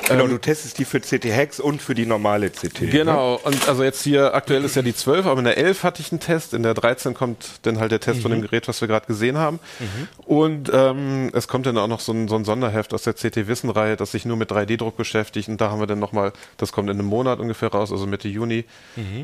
[0.08, 2.82] Genau, du testest die für CT Hex und für die normale CT.
[2.82, 2.88] Ne?
[2.88, 6.02] Genau, und also jetzt hier aktuell ist ja die 12, aber in der 11 hatte
[6.02, 8.80] ich einen Test, in der 13 kommt dann halt der Test von dem Gerät, was
[8.80, 9.60] wir gerade gesehen haben.
[10.26, 13.98] Und ähm, es kommt dann auch noch so ein, so ein Sonderheft aus der CT-Wissen-Reihe,
[13.98, 15.50] das sich nur mit 3D-Druck beschäftigt.
[15.50, 18.30] Und da haben wir dann nochmal, das kommt in einem Monat ungefähr raus, also Mitte
[18.30, 18.64] Juni,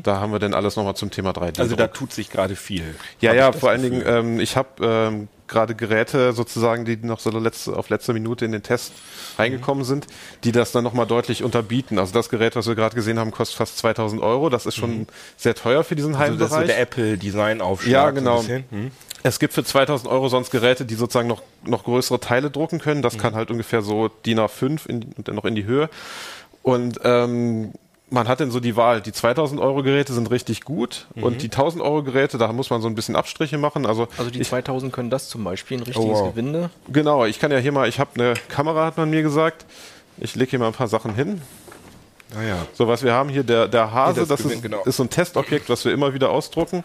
[0.02, 1.60] da haben wir dann alles nochmal zum Thema 3D-Druck.
[1.60, 2.94] Also da tut sich gerade viel.
[3.20, 3.82] Ja, ja, vor allen.
[3.82, 8.44] Dingen, ähm, ich habe ähm, gerade Geräte sozusagen, die noch so letzte, auf letzter Minute
[8.44, 8.92] in den Test
[9.38, 10.06] reingekommen sind,
[10.44, 11.98] die das dann nochmal deutlich unterbieten.
[11.98, 14.50] Also das Gerät, was wir gerade gesehen haben, kostet fast 2000 Euro.
[14.50, 15.06] Das ist schon
[15.36, 16.76] sehr teuer für diesen also das ist so Heimbereich.
[16.76, 17.92] der Apple-Design-Aufschlag.
[17.92, 18.38] Ja, so genau.
[18.38, 18.64] bisschen.
[18.70, 18.90] Hm?
[19.22, 23.02] Es gibt für 2000 Euro sonst Geräte, die sozusagen noch, noch größere Teile drucken können.
[23.02, 25.90] Das kann halt ungefähr so DIN A5 in, und dann noch in die Höhe.
[26.62, 27.72] Und ähm,
[28.08, 29.00] man hat dann so die Wahl.
[29.00, 32.80] Die 2000 Euro Geräte sind richtig gut und die 1000 Euro Geräte, da muss man
[32.80, 33.84] so ein bisschen Abstriche machen.
[33.86, 36.30] Also, Also die ich, 2000 können das zum Beispiel, ein richtiges wow.
[36.30, 36.70] Gewinde.
[36.88, 39.64] genau, ich kann ja hier mal, ich habe eine Kamera, hat man mir gesagt.
[40.18, 41.42] Ich lege hier mal ein paar Sachen hin.
[42.34, 42.66] Naja.
[42.72, 44.82] So, was wir haben hier, der, der Hase, Nee, das das, ist, genau.
[44.84, 46.84] ist so ein Testobjekt, was wir immer wieder ausdrucken.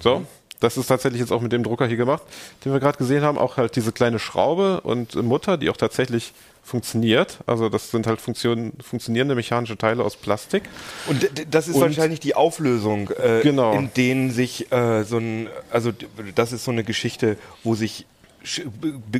[0.00, 0.24] So,
[0.60, 2.22] das ist tatsächlich jetzt auch mit dem Drucker hier gemacht,
[2.64, 3.38] den wir gerade gesehen haben.
[3.38, 7.38] Auch halt diese kleine Schraube und Mutter, die auch tatsächlich funktioniert.
[7.46, 10.62] Also das sind halt Funktion, funktionierende mechanische Teile aus Plastik.
[11.08, 13.72] Und das ist Und- wahrscheinlich die Auflösung, äh, Genau.
[13.72, 15.90] in denen sich äh, so ein, also
[16.34, 18.06] das ist so eine Geschichte, wo sich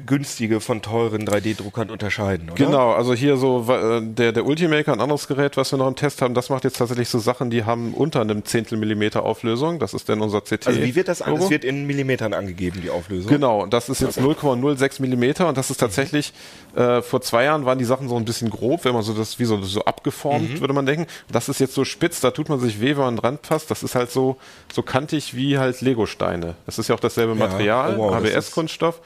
[0.07, 2.65] günstige von teuren 3D-Druckern unterscheiden, oder?
[2.65, 5.97] Genau, also hier so äh, der, der Ultimaker, ein anderes Gerät, was wir noch im
[5.97, 9.79] Test haben, das macht jetzt tatsächlich so Sachen, die haben unter einem Zehntel Millimeter Auflösung.
[9.79, 10.67] Das ist denn unser CT.
[10.67, 11.35] Also wie wird das an?
[11.35, 13.31] Es wird in Millimetern angegeben, die Auflösung.
[13.31, 16.33] Genau, und das ist jetzt 0,06 Millimeter und das ist tatsächlich,
[16.75, 19.39] äh, vor zwei Jahren waren die Sachen so ein bisschen grob, wenn man so das,
[19.39, 21.07] wie so, so abgeformt, würde man denken.
[21.31, 23.71] Das ist jetzt so spitz, da tut man sich weh, wenn man dran passt.
[23.71, 24.37] Das ist halt so,
[24.73, 26.55] so kantig wie halt Legosteine.
[26.67, 29.01] Das ist ja auch dasselbe Material, Oh, wow, das ABS-Kunststoff.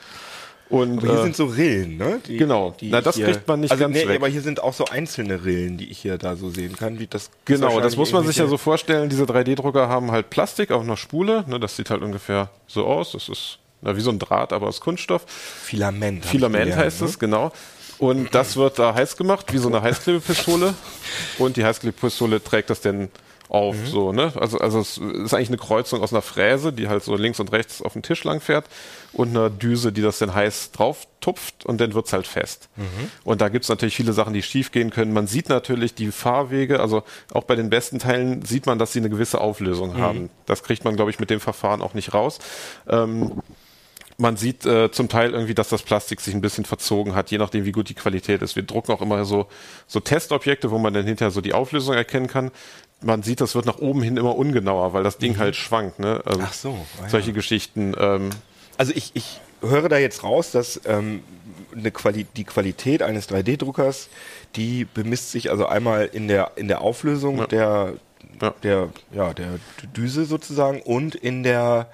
[0.74, 2.20] Und Aber hier äh, sind so Rillen, ne?
[2.26, 2.74] Die, genau.
[2.80, 4.16] die Na, das hier, kriegt man nicht also, ganz nee, weg.
[4.16, 6.98] aber hier sind auch so einzelne Rillen, die ich hier da so sehen kann.
[6.98, 9.08] Wie das Genau, das muss man sich ja so vorstellen.
[9.08, 11.44] Diese 3D-Drucker haben halt Plastik auf einer Spule.
[11.46, 13.12] Ne, das sieht halt ungefähr so aus.
[13.12, 15.26] Das ist na, wie so ein Draht, aber aus Kunststoff.
[15.26, 16.24] Filament.
[16.24, 17.06] Filament gelernt, heißt ne?
[17.06, 17.52] es, genau.
[17.98, 20.74] Und das wird da heiß gemacht, wie so eine Heißklebepistole.
[21.38, 23.10] Und die Heißklebepistole trägt das dann
[23.48, 23.86] auf, Mhm.
[23.86, 24.32] so, ne?
[24.36, 27.52] Also, also es ist eigentlich eine Kreuzung aus einer Fräse, die halt so links und
[27.52, 28.64] rechts auf dem Tisch lang fährt
[29.12, 32.68] und einer Düse, die das dann heiß drauf tupft und dann wird's halt fest.
[32.76, 32.84] Mhm.
[33.22, 35.12] Und da gibt's natürlich viele Sachen, die schief gehen können.
[35.12, 37.02] Man sieht natürlich die Fahrwege, also
[37.32, 40.00] auch bei den besten Teilen sieht man, dass sie eine gewisse Auflösung Mhm.
[40.00, 40.30] haben.
[40.46, 42.38] Das kriegt man, glaube ich, mit dem Verfahren auch nicht raus.
[42.88, 43.42] Ähm,
[44.16, 47.38] man sieht äh, zum Teil irgendwie, dass das Plastik sich ein bisschen verzogen hat, je
[47.38, 48.54] nachdem, wie gut die Qualität ist.
[48.54, 49.48] Wir drucken auch immer so,
[49.88, 52.52] so Testobjekte, wo man dann hinterher so die Auflösung erkennen kann.
[53.04, 55.98] Man sieht, das wird nach oben hin immer ungenauer, weil das Ding halt schwankt.
[55.98, 56.20] Ne?
[56.26, 56.40] Mhm.
[56.42, 57.08] Ach so, ah ja.
[57.08, 57.94] Solche Geschichten.
[57.98, 58.30] Ähm,
[58.78, 61.22] Also ich, ich höre da jetzt raus, dass ähm,
[61.76, 64.08] eine Quali die Qualität eines 3D-Druckers,
[64.56, 67.46] die bemisst sich also einmal in der, in der Auflösung Ja.
[67.46, 67.92] der,
[68.40, 68.54] Ja.
[68.62, 69.58] der, ja, der
[69.96, 71.88] Düse sozusagen und in der,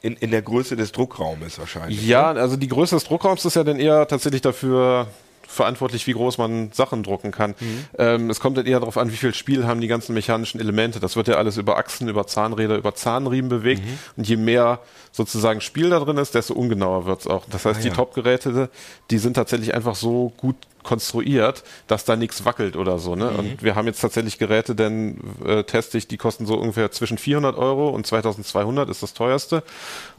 [0.00, 2.06] in, in der Größe des Druckraumes wahrscheinlich.
[2.06, 5.06] ja, also die Größe des Druckraums ist ja dann eher tatsächlich dafür
[5.52, 7.54] verantwortlich, wie groß man Sachen drucken kann.
[7.98, 10.98] Ähm, es kommt dann eher darauf an, wie viel Spiel haben die ganzen mechanischen Elemente.
[11.00, 13.82] Das wird ja alles über Achsen, über Zahnräder, über Zahnriemen bewegt.
[14.16, 14.80] Und je mehr
[15.12, 17.44] sozusagen Spiel da drin ist, desto ungenauer wird's auch.
[17.50, 17.94] Das heißt, Ah, die ja.
[17.94, 18.70] Top-Geräte,
[19.10, 23.14] die sind tatsächlich einfach so gut konstruiert, dass da nichts wackelt oder so.
[23.14, 23.30] Ne?
[23.30, 27.18] Und wir haben jetzt tatsächlich Geräte, denn äh, teste ich, die kosten so ungefähr zwischen
[27.18, 29.62] 400 Euro und 2200 ist das teuerste.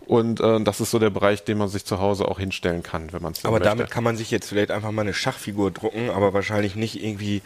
[0.06, 3.14] Und äh, das ist so der Bereich, den man sich zu Hause auch hinstellen kann,
[3.14, 6.10] wenn man es Aber damit kann man sich jetzt vielleicht einfach mal eine Schachfigur drucken,
[6.10, 7.42] aber wahrscheinlich nicht irgendwie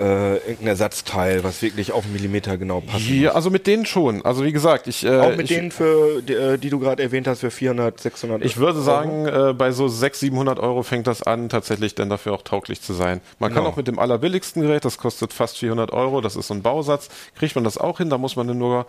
[0.00, 3.08] äh, irgendein Ersatzteil, was wirklich auf einen Millimeter genau passt.
[3.08, 4.24] Ja, also mit denen schon.
[4.24, 7.02] Also wie gesagt, ich, äh, Auch mit ich, denen, für, die, äh, die du gerade
[7.02, 8.82] erwähnt hast, für 400, 600 ich würde Euro?
[8.84, 12.80] sagen, äh, bei so 600, 700 Euro fängt das an, tatsächlich dann dafür auch tauglich
[12.80, 13.20] zu sein.
[13.38, 13.70] Man kann Genau.
[13.72, 17.08] auch mit dem allerbilligsten Gerät, das kostet fast 400 Euro, das ist so ein Bausatz,
[17.38, 18.86] kriegt man das auch hin, da muss man dann nur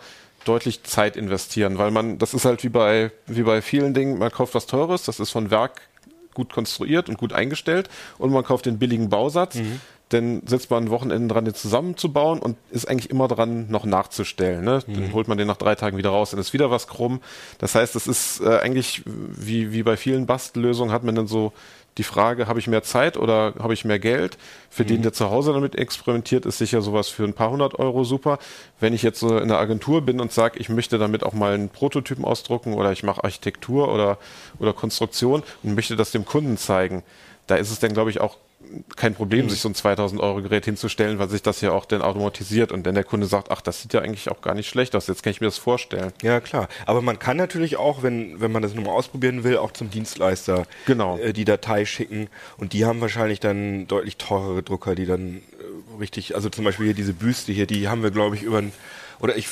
[0.48, 4.30] deutlich Zeit investieren, weil man, das ist halt wie bei, wie bei vielen Dingen, man
[4.30, 5.82] kauft was Teures, das ist von Werk
[6.34, 9.80] gut konstruiert und gut eingestellt und man kauft den billigen Bausatz, Mhm.
[10.10, 14.64] dann sitzt man ein Wochenende dran, den zusammenzubauen und ist eigentlich immer dran, noch nachzustellen.
[14.64, 14.80] Ne?
[14.86, 14.94] Mhm.
[14.94, 17.20] Dann holt man den nach drei Tagen wieder raus, dann ist wieder was krumm.
[17.58, 21.52] Das heißt, es ist äh, eigentlich wie, wie bei vielen Bastellösungen hat man dann so
[21.98, 24.38] die Frage, habe ich mehr Zeit oder habe ich mehr Geld?
[24.70, 28.04] Für den, der zu Hause damit experimentiert, ist sicher sowas für ein paar hundert Euro
[28.04, 28.38] super.
[28.80, 31.54] Wenn ich jetzt so in der Agentur bin und sage, ich möchte damit auch mal
[31.54, 34.18] einen Prototypen ausdrucken oder ich mache Architektur oder,
[34.58, 37.02] oder Konstruktion und möchte das dem Kunden zeigen,
[37.48, 38.36] da ist es dann, glaube ich, auch
[38.96, 42.02] kein Problem, sich so ein 2000 Euro Gerät hinzustellen, weil sich das ja auch dann
[42.02, 44.94] automatisiert und dann der Kunde sagt, ach, das sieht ja eigentlich auch gar nicht schlecht
[44.96, 46.12] aus, jetzt kann ich mir das vorstellen.
[46.22, 46.68] Ja, klar.
[46.86, 49.90] Aber man kann natürlich auch, wenn, wenn man das nur mal ausprobieren will, auch zum
[49.90, 51.18] Dienstleister Genau.
[51.18, 52.28] äh, die Datei schicken.
[52.56, 56.86] Und die haben wahrscheinlich dann deutlich teurere Drucker, die dann äh, richtig, also zum Beispiel
[56.86, 58.72] hier diese Büste hier, die haben wir, glaube ich, über ein,
[59.20, 59.48] oder ich,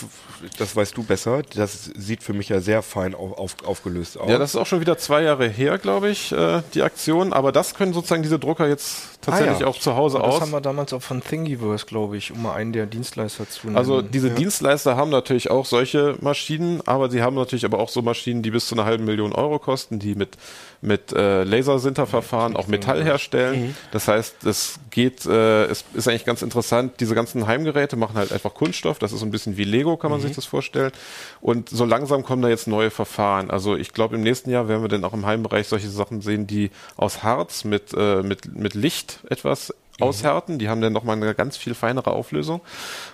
[0.59, 4.31] das weißt du besser, das sieht für mich ja sehr fein auf, auf, aufgelöst aus.
[4.31, 7.52] Ja, das ist auch schon wieder zwei Jahre her, glaube ich, äh, die Aktion, aber
[7.52, 9.66] das können sozusagen diese Drucker jetzt tatsächlich Ah, ja.
[9.66, 10.40] auch zu Hause Das aus.
[10.40, 13.76] haben wir damals auch von Thingiverse, glaube ich, um mal einen der Dienstleister zu nennen.
[13.76, 18.00] Also diese Dienstleister haben natürlich auch solche Maschinen, aber sie haben natürlich aber auch so
[18.02, 20.36] Maschinen, die bis zu einer halben Million Euro kosten, die mit,
[20.80, 23.76] mit äh, Lasersinterverfahren auch Metall herstellen.
[23.92, 28.32] Das heißt, es geht, äh, es ist eigentlich ganz interessant, diese ganzen Heimgeräte machen halt
[28.32, 30.92] einfach Kunststoff, das ist so ein bisschen wie Lego, kann man sich das vorstellen.
[31.40, 33.50] Und so langsam kommen da jetzt neue Verfahren.
[33.50, 36.46] Also ich glaube, im nächsten Jahr werden wir dann auch im Heimbereich solche Sachen sehen,
[36.46, 40.59] die aus Harz mit, äh, mit, mit Licht etwas aushärten.
[40.59, 42.61] Die haben dann nochmal eine ganz viel feinere Auflösung.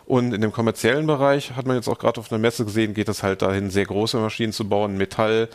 [0.07, 3.09] Und in dem kommerziellen Bereich hat man jetzt auch gerade auf einer Messe gesehen, geht
[3.09, 5.49] es halt dahin, sehr große Maschinen zu bauen, Metall,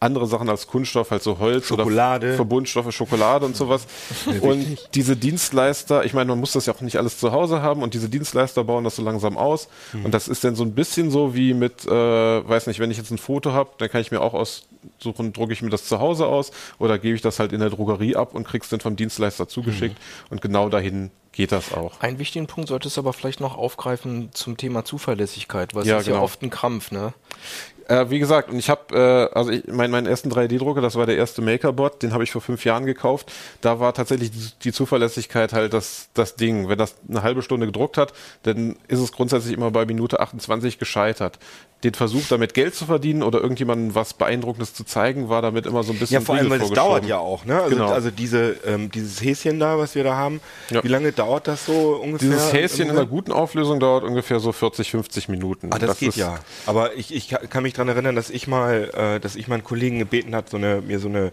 [0.00, 2.26] andere Sachen als Kunststoff, halt so Holz Schokolade.
[2.28, 3.86] oder Verbundstoffe, Schokolade und sowas.
[4.42, 7.82] Und diese Dienstleister, ich meine, man muss das ja auch nicht alles zu Hause haben
[7.82, 9.68] und diese Dienstleister bauen das so langsam aus.
[10.04, 12.96] Und das ist dann so ein bisschen so wie mit, äh, weiß nicht, wenn ich
[12.96, 14.66] jetzt ein Foto habe, dann kann ich mir auch aus
[15.00, 17.70] suchen, drucke ich mir das zu Hause aus oder gebe ich das halt in der
[17.70, 20.26] Drogerie ab und krieg's dann vom Dienstleister zugeschickt Mhm.
[20.30, 22.00] und genau dahin geht das auch.
[22.00, 25.98] Einen wichtigen Punkt solltest du aber vielleicht noch aufgreifen zum Thema Zuverlässigkeit, weil es Ja,
[25.98, 26.24] ist ja genau.
[26.24, 27.12] oft ein Krampf, ne?
[27.88, 28.94] Äh, wie gesagt, und ich habe,
[29.32, 32.30] äh, also ich, mein, meinen ersten 3D-Drucker, das war der erste MakerBot, den habe ich
[32.30, 33.32] vor fünf Jahren gekauft.
[33.62, 36.68] Da war tatsächlich die, die Zuverlässigkeit halt das, das Ding.
[36.68, 40.78] Wenn das eine halbe Stunde gedruckt hat, dann ist es grundsätzlich immer bei Minute 28
[40.78, 41.38] gescheitert.
[41.84, 45.84] Den Versuch, damit Geld zu verdienen oder irgendjemandem was Beeindruckendes zu zeigen, war damit immer
[45.84, 47.54] so ein bisschen Ja, vor allem, weil es dauert ja auch, ne?
[47.62, 47.92] Also, Genau.
[47.92, 50.82] also diese, ähm, dieses Häschen da, was wir da haben, Ja.
[50.82, 52.30] wie lange dauert das so ungefähr?
[52.30, 55.68] Dieses Häschen in einer guten Auflösung dauert ungefähr so 40, 50 Minuten.
[55.72, 56.40] Ah, das, geht ist, ja.
[56.66, 59.64] Aber ich, ich ka- kann mich dran erinnern, dass ich mal, äh, dass ich meinen
[59.64, 61.32] Kollegen gebeten hat, so eine, mir so eine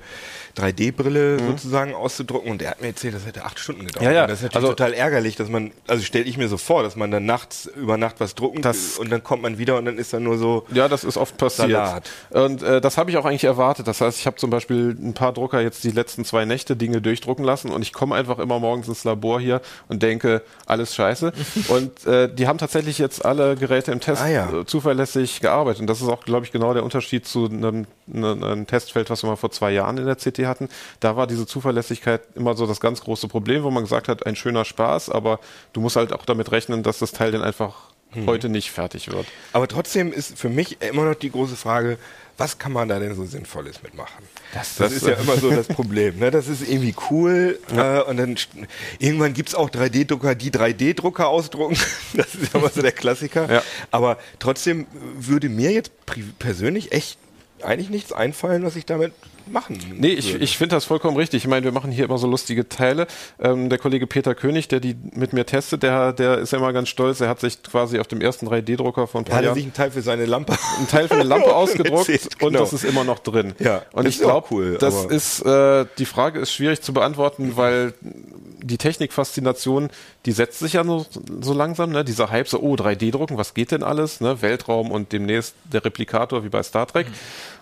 [0.57, 4.01] 3D-Brille sozusagen auszudrucken und der hat mir erzählt, das hätte acht Stunden gedauert.
[4.03, 4.07] Mhm.
[4.09, 4.21] Ja, ja.
[4.23, 6.83] Und das ist natürlich Also- total ärgerlich, dass man, also stelle ich mir so vor,
[6.83, 9.85] dass man dann nachts über Nacht was drucken Das- und dann kommt man wieder und
[9.85, 11.69] dann ist dann nur so, Ja, das ist oft passiert.
[11.71, 12.09] Salat.
[12.31, 13.87] Und äh, das habe ich auch eigentlich erwartet.
[13.87, 17.01] Das heißt, ich habe zum Beispiel ein paar Drucker jetzt die letzten zwei Nächte Dinge
[17.01, 21.33] durchdrucken lassen und ich komme einfach immer morgens ins Labor hier und denke, alles scheiße.
[21.69, 24.51] und äh, die haben tatsächlich jetzt alle Geräte im Test Ah, ja.
[24.61, 25.81] äh, zuverlässig gearbeitet.
[25.81, 29.23] Und das ist auch, glaube ich, genau der Unterschied zu einem, einem, einem Testfeld, was
[29.23, 30.69] wir mal vor zwei Jahren in der CT hatten.
[30.99, 34.35] Da war diese Zuverlässigkeit immer so das ganz große Problem, wo man gesagt hat, ein
[34.35, 35.39] schöner Spaß, aber
[35.73, 37.75] du musst halt auch damit rechnen, dass das Teil dann einfach
[38.11, 38.27] Hm.
[38.27, 39.25] heute nicht fertig wird.
[39.51, 41.97] aber trotzdem ist für mich immer noch die große Frage,
[42.37, 44.23] was kann man da denn so Sinnvolles mitmachen?
[44.53, 46.19] Das, das- ist ja immer so das Problem.
[46.19, 46.31] Ne?
[46.31, 48.35] Das ist irgendwie cool äh, und dann
[48.99, 51.75] irgendwann gibt's auch 3D-Drucker, die 3D-Drucker ausdrucken.
[52.13, 53.51] Das ist ja immer so der Klassiker.
[53.51, 53.63] Ja.
[53.91, 54.85] Aber trotzdem
[55.17, 55.91] würde mir jetzt
[56.39, 57.17] persönlich echt
[57.65, 59.13] eigentlich nichts einfallen, was ich damit
[59.47, 61.43] machen Nee, ich, ich finde das vollkommen richtig.
[61.43, 63.07] Ich meine, wir machen hier immer so lustige Teile.
[63.39, 66.73] Ähm, der Kollege Peter König, der die mit mir testet, der, der ist ja immer
[66.73, 67.21] ganz stolz.
[67.21, 69.73] Er hat sich quasi auf dem ersten 3D-Drucker von ein hat er Jahren sich einen
[69.73, 72.59] Teil für seine Lampe einen Teil für eine Lampe ausgedruckt Erzählt, und genau.
[72.59, 73.53] das ist immer noch drin.
[73.59, 77.93] Ja, und ich glaube, cool, das ist äh, die Frage ist schwierig zu beantworten, weil
[78.65, 79.89] die Technikfaszination,
[80.25, 81.05] die setzt sich ja so,
[81.41, 82.03] so langsam, ne?
[82.03, 84.21] Dieser Hype, so, oh, 3D-Drucken, was geht denn alles?
[84.21, 84.41] Ne?
[84.41, 87.07] Weltraum und demnächst der Replikator wie bei Star Trek.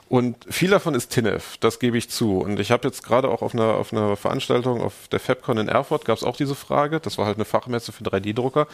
[0.10, 2.38] Und viel davon ist TINF, das gebe ich zu.
[2.39, 5.68] Und ich habe jetzt gerade auch auf einer, auf einer Veranstaltung auf der FabCon in
[5.68, 7.00] Erfurt gab es auch diese Frage.
[7.00, 8.68] Das war halt eine Fachmesse für 3D-Drucker.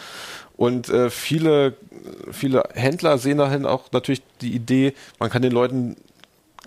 [0.58, 1.76] Und äh, viele,
[2.32, 5.96] viele Händler sehen dahin auch natürlich die Idee, man kann den Leuten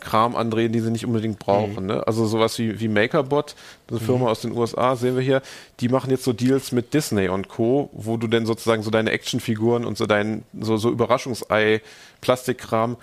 [0.02, 1.86] Kram andrehen, die sie nicht unbedingt brauchen.
[1.86, 2.06] Ne?
[2.06, 3.54] Also sowas wie, wie MakerBot,
[3.88, 5.42] eine Firma aus den USA, sehen wir hier,
[5.80, 9.10] die machen jetzt so Deals mit Disney und Co., wo du denn sozusagen so deine
[9.10, 11.80] Actionfiguren und so dein so, so Überraschungsei,
[12.20, 12.96] Plastikkram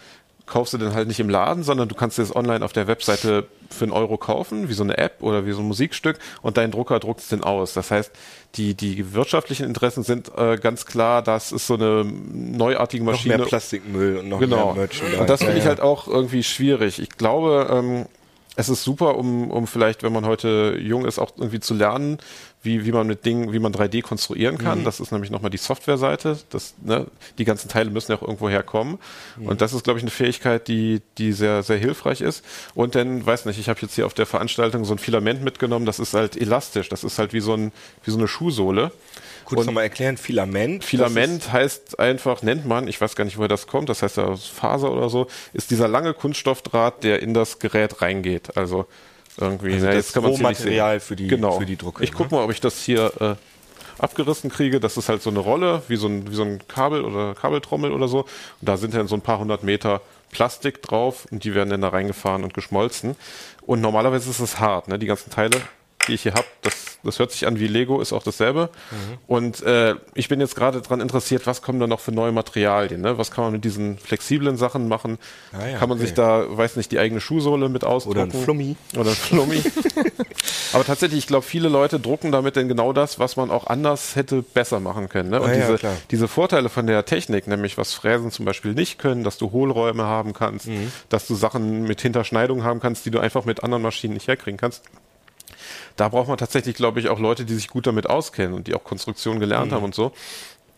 [0.49, 2.88] kaufst du dann halt nicht im Laden, sondern du kannst dir das online auf der
[2.88, 6.57] Webseite für einen Euro kaufen, wie so eine App oder wie so ein Musikstück und
[6.57, 7.73] dein Drucker druckt es dann aus.
[7.73, 8.12] Das heißt,
[8.55, 13.38] die, die wirtschaftlichen Interessen sind äh, ganz klar, das ist so eine neuartige noch Maschine.
[13.38, 14.73] mehr Plastikmüll und noch Genau.
[14.73, 15.21] mehr Merchandise.
[15.21, 16.99] Und das finde ich halt auch irgendwie schwierig.
[16.99, 18.05] Ich glaube, ähm,
[18.60, 22.17] es ist super, um, um vielleicht, wenn man heute jung ist, auch irgendwie zu lernen,
[22.62, 24.84] wie, wie man mit Dingen, wie man 3D konstruieren kann.
[24.84, 26.38] Das ist nämlich nochmal die Softwareseite.
[26.50, 29.00] Das, ne, die ganzen Teile müssen ja auch irgendwo herkommen.
[29.48, 32.43] Und das ist, glaube ich, eine Fähigkeit, die, die sehr, sehr hilfreich ist.
[32.76, 35.86] Und dann, weiß nicht, ich habe jetzt hier auf der Veranstaltung so ein Filament mitgenommen,
[35.86, 36.89] das ist halt elastisch.
[36.89, 37.72] Das ist halt wie so, ein,
[38.04, 38.91] wie so eine Schuhsohle.
[39.55, 40.83] Kurz nochmal erklären, Filament.
[40.83, 44.25] Filament heißt einfach, nennt man, ich weiß gar nicht, woher das kommt, das heißt ja
[44.25, 48.55] aus Faser oder so, ist dieser lange Kunststoffdraht, der in das Gerät reingeht.
[48.57, 48.85] Also
[49.39, 50.31] irgendwie, Also na, das jetzt kann man.
[50.33, 51.59] Rohmaterial für die- genau.
[51.59, 52.15] für die Drucke, Ich ne?
[52.17, 53.35] guck mal, ob ich das hier äh,
[54.01, 54.79] abgerissen kriege.
[54.79, 57.91] Das ist halt so eine Rolle, wie so ein, wie so ein Kabel oder Kabeltrommel
[57.91, 58.19] oder so.
[58.21, 58.27] Und
[58.62, 61.89] da sind dann so ein paar hundert Meter Plastik drauf und die werden dann da
[61.89, 63.15] reingefahren und geschmolzen.
[63.62, 64.99] Und normalerweise ist es hart, ne?
[64.99, 65.57] Die ganzen Teile,
[66.10, 68.69] die ich hier habe, das, das hört sich an wie Lego, ist auch dasselbe.
[68.91, 69.17] Mhm.
[69.28, 73.02] Und äh, ich bin jetzt gerade dran interessiert, was kommen da noch für neue Materialien?
[73.02, 73.17] Ne?
[73.17, 75.17] Was kann man mit diesen flexiblen Sachen machen?
[75.54, 76.08] Ah ja, kann man okay.
[76.08, 78.19] sich da, weiß nicht, die eigene Schuhsohle mit ausdrucken?
[78.19, 78.76] Oder ein Flummi.
[78.98, 79.62] Oder ein Flummi.
[80.74, 84.15] Aber tatsächlich, ich glaube, viele Leute drucken damit denn genau das, was man auch anders
[84.15, 85.30] hätte besser machen können.
[85.30, 85.41] Ne?
[85.41, 89.00] Und Ah ja, diese, diese Vorteile von der Technik, nämlich was Fräsen zum Beispiel nicht
[89.00, 90.91] können, dass du Hohlräume haben kannst, Mhm.
[91.10, 94.58] dass du Sachen mit Hinterschneidungen haben kannst, die du einfach mit anderen Maschinen nicht herkriegen
[94.58, 94.84] kannst.
[95.99, 98.73] Da braucht man tatsächlich, glaube ich, auch Leute, die sich gut damit auskennen und die
[98.73, 100.13] auch Konstruktion gelernt haben und so.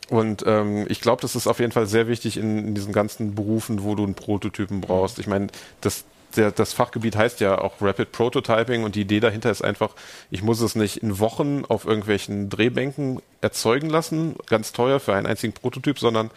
[0.10, 3.36] Und ähm, ich glaube, das ist auf jeden Fall sehr wichtig in, in diesen ganzen
[3.36, 5.20] Berufen, wo du einen Prototypen brauchst.
[5.20, 5.48] Ich meine,
[5.80, 6.06] das,
[6.36, 9.92] der, das Fachgebiet heißt ja auch Rapid Prototyping und die Idee dahinter ist einfach,
[10.32, 15.28] ich muss es nicht in Wochen auf irgendwelchen Drehbänken erzeugen lassen, ganz teuer für einen
[15.28, 16.32] einzigen Prototyp, sondern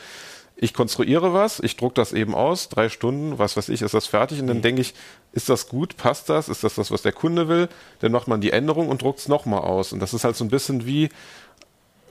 [0.57, 4.07] ich konstruiere was, ich druck das eben aus, drei Stunden, was weiß ich, ist das
[4.07, 4.95] fertig und dann denke ich,
[5.33, 7.69] ist das gut, passt das, ist das das, was der Kunde will,
[8.01, 10.45] dann macht man die Änderung und druckt es nochmal aus und das ist halt so
[10.45, 11.09] ein bisschen wie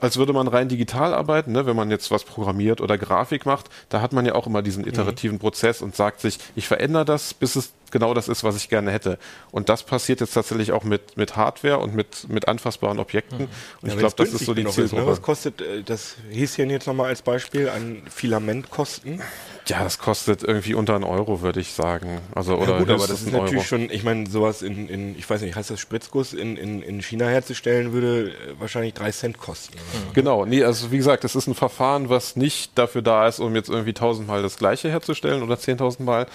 [0.00, 1.64] als würde man rein digital arbeiten, ne?
[1.64, 4.86] wenn man jetzt was programmiert oder Grafik macht, da hat man ja auch immer diesen
[4.86, 5.40] iterativen mhm.
[5.40, 8.90] Prozess und sagt sich, ich verändere das, bis es genau das ist, was ich gerne
[8.90, 9.18] hätte.
[9.52, 13.38] Und das passiert jetzt tatsächlich auch mit, mit Hardware und mit, mit anfassbaren Objekten.
[13.38, 13.48] Mhm.
[13.80, 14.82] Und ja, ich glaube, das ist so die Zielgruppe.
[14.82, 15.06] Ist, ne?
[15.06, 19.22] Was kostet äh, das Häschen jetzt nochmal als Beispiel an Filamentkosten?
[19.66, 22.20] Ja, das kostet irgendwie unter einen Euro, würde ich sagen.
[22.34, 23.64] Also, oder ja gut, aber das ist natürlich Euro.
[23.64, 27.00] schon, ich meine, sowas in, in, ich weiß nicht, heißt das Spritzguss in, in, in
[27.00, 29.76] China herzustellen, würde äh, wahrscheinlich drei Cent kosten.
[29.76, 30.12] Mhm.
[30.14, 33.54] Genau, nee, also wie gesagt, das ist ein Verfahren, was nicht dafür da ist, um
[33.54, 36.26] jetzt irgendwie tausendmal das gleiche herzustellen oder zehntausendmal.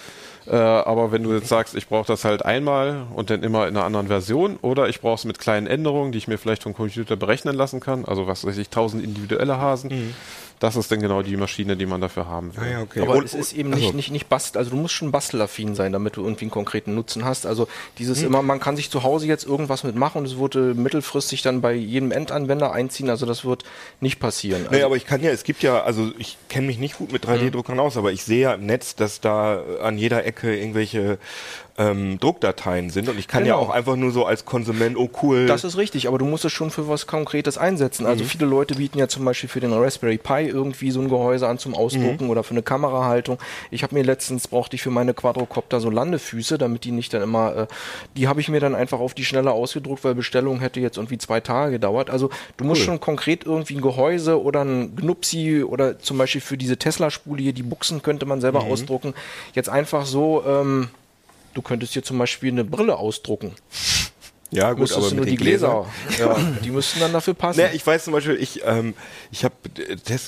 [0.48, 3.76] Äh, aber wenn du jetzt sagst, ich brauche das halt einmal und dann immer in
[3.76, 6.74] einer anderen Version oder ich brauche es mit kleinen Änderungen, die ich mir vielleicht vom
[6.74, 9.90] Computer berechnen lassen kann, also was weiß ich, tausend individuelle Hasen.
[9.92, 10.14] Mhm
[10.60, 12.64] das ist dann genau die Maschine, die man dafür haben will.
[12.64, 13.02] Ah ja, okay.
[13.02, 15.74] Aber und, es ist eben nicht, also, nicht, nicht bastel, also du musst schon bastelaffin
[15.74, 17.46] sein, damit du irgendwie einen konkreten Nutzen hast.
[17.46, 18.28] Also dieses hm.
[18.28, 21.74] immer, man kann sich zu Hause jetzt irgendwas mitmachen und es wurde mittelfristig dann bei
[21.74, 23.64] jedem Endanwender einziehen, also das wird
[24.02, 24.64] nicht passieren.
[24.64, 27.14] Also, nee, aber ich kann ja, es gibt ja, also ich kenne mich nicht gut
[27.14, 27.80] mit 3D-Druckern hm.
[27.80, 31.20] aus, aber ich sehe ja im Netz, dass da an jeder Ecke irgendwelche
[31.80, 33.56] ähm, Druckdateien sind und ich kann genau.
[33.56, 35.48] ja auch einfach nur so als Konsument, oh cool.
[35.48, 38.06] Das ist richtig, aber du musst es schon für was Konkretes einsetzen.
[38.06, 38.28] Also mhm.
[38.28, 41.58] viele Leute bieten ja zum Beispiel für den Raspberry Pi irgendwie so ein Gehäuse an
[41.58, 42.30] zum Ausdrucken mhm.
[42.30, 43.40] oder für eine Kamerahaltung.
[43.72, 47.22] Ich habe mir letztens, brauchte ich für meine Quadrocopter so Landefüße, damit die nicht dann
[47.22, 47.68] immer, äh,
[48.18, 51.18] die habe ich mir dann einfach auf die Schnelle ausgedruckt, weil Bestellung hätte jetzt irgendwie
[51.18, 52.10] zwei Tage gedauert.
[52.10, 52.86] Also du musst cool.
[52.88, 57.54] schon konkret irgendwie ein Gehäuse oder ein Gnupsi oder zum Beispiel für diese Tesla-Spule hier,
[57.54, 58.72] die Buchsen könnte man selber mhm.
[58.72, 59.14] ausdrucken.
[59.54, 60.90] Jetzt einfach so, ähm,
[61.60, 63.52] Du könntest hier zum Beispiel eine Brille ausdrucken.
[64.50, 66.38] Ja, gut, aber nur die Gläser, Gläser.
[66.38, 67.60] ja, die müssten dann dafür passen.
[67.60, 68.94] Naja, ich weiß zum Beispiel, ich, ähm,
[69.30, 69.56] ich habe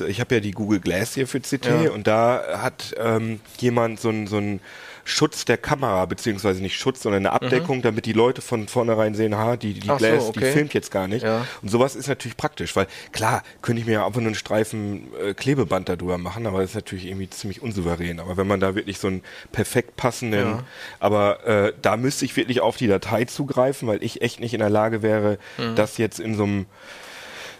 [0.10, 1.92] ich hab ja die Google Glass hier für CT ja.
[1.92, 4.60] und da hat ähm, jemand so ein, so ein
[5.04, 7.82] Schutz der Kamera, beziehungsweise nicht Schutz, sondern eine Abdeckung, mhm.
[7.82, 10.40] damit die Leute von vornherein sehen, ha, die, die Glass, so, okay.
[10.40, 11.24] die filmt jetzt gar nicht.
[11.24, 11.46] Ja.
[11.62, 15.08] Und sowas ist natürlich praktisch, weil klar, könnte ich mir ja einfach nur einen Streifen
[15.22, 18.20] äh, Klebeband darüber machen, aber das ist natürlich irgendwie ziemlich unsouverän.
[18.20, 20.64] Aber wenn man da wirklich so einen perfekt passenden, ja.
[21.00, 24.60] aber äh, da müsste ich wirklich auf die Datei zugreifen, weil ich echt nicht in
[24.60, 25.76] der Lage wäre, mhm.
[25.76, 26.66] das jetzt in so einem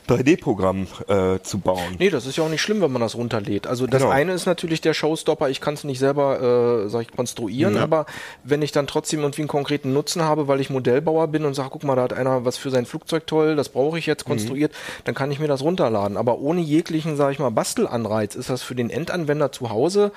[0.10, 1.96] 3D-Programm äh, zu bauen.
[2.00, 3.68] Nee, das ist ja auch nicht schlimm, wenn man das runterlädt.
[3.68, 4.14] Also das genau.
[4.14, 7.84] eine ist natürlich der Showstopper, ich kann es nicht selber, äh, sag ich, konstruieren, ja.
[7.84, 8.06] aber
[8.44, 11.70] wenn ich dann trotzdem irgendwie einen konkreten Nutzen habe, weil ich Modellbauer bin und sage,
[11.72, 14.32] guck mal, da hat einer was für sein Flugzeug toll, das brauche ich jetzt mhm.
[14.32, 15.02] konstruiert, mhm.
[15.06, 16.18] dann kann ich mir das runterladen.
[16.18, 20.12] Aber ohne jeglichen, sag ich mal, Bastelanreiz ist das für den Endanwender zu Hause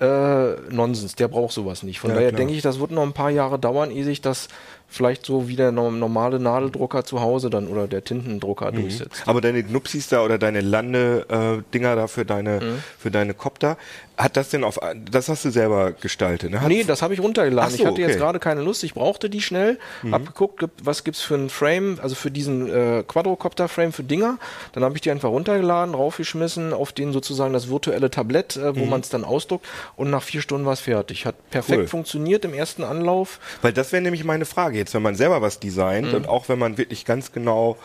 [0.00, 1.14] äh, Nonsens.
[1.16, 2.00] Der braucht sowas nicht.
[2.00, 4.48] Von ja, daher denke ich, das wird noch ein paar Jahre dauern, ehe sich das
[4.88, 8.76] vielleicht so wie der normale Nadeldrucker zu Hause dann oder der Tintendrucker mhm.
[8.76, 9.22] durchsetzt.
[9.26, 12.82] Aber deine Knupsis da oder deine Lande-Dinger äh, da für deine, mhm.
[12.98, 13.76] für deine Copter,
[14.18, 16.60] hat das denn auf, das hast du selber gestaltet, ne?
[16.60, 17.70] Hat nee, das habe ich runtergeladen.
[17.70, 18.02] So, ich hatte okay.
[18.02, 20.12] jetzt gerade keine Lust, ich brauchte die schnell, mhm.
[20.12, 24.38] hab geguckt, was gibt's für einen Frame, also für diesen äh, Quadrocopter-Frame für Dinger.
[24.72, 28.84] Dann habe ich die einfach runtergeladen, raufgeschmissen, auf den sozusagen das virtuelle Tablett, äh, wo
[28.84, 28.90] mhm.
[28.90, 31.24] man es dann ausdruckt und nach vier Stunden war es fertig.
[31.24, 31.86] Hat perfekt cool.
[31.86, 33.38] funktioniert im ersten Anlauf.
[33.62, 36.14] Weil das wäre nämlich meine Frage jetzt, wenn man selber was designt mhm.
[36.14, 37.76] und auch wenn man wirklich ganz genau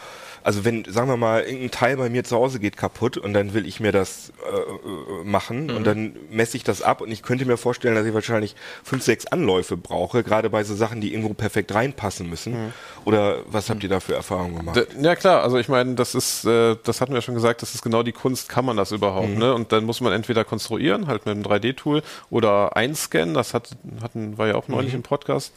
[0.44, 3.54] also wenn, sagen wir mal, irgendein Teil bei mir zu Hause geht kaputt und dann
[3.54, 5.76] will ich mir das äh, äh, machen mhm.
[5.76, 9.04] und dann messe ich das ab und ich könnte mir vorstellen, dass ich wahrscheinlich fünf,
[9.04, 12.54] sechs Anläufe brauche, gerade bei so Sachen, die irgendwo perfekt reinpassen müssen.
[12.54, 12.74] Mhm.
[13.06, 14.86] Oder was habt ihr da für Erfahrungen gemacht?
[15.00, 17.82] Ja klar, also ich meine, das ist, äh, das hatten wir schon gesagt, das ist
[17.82, 19.38] genau die Kunst, kann man das überhaupt, mhm.
[19.38, 19.54] ne?
[19.54, 23.70] Und dann muss man entweder konstruieren, halt mit einem 3D-Tool oder einscannen, das hat,
[24.02, 24.98] hatten, war ja auch neulich mhm.
[25.00, 25.54] im Podcast.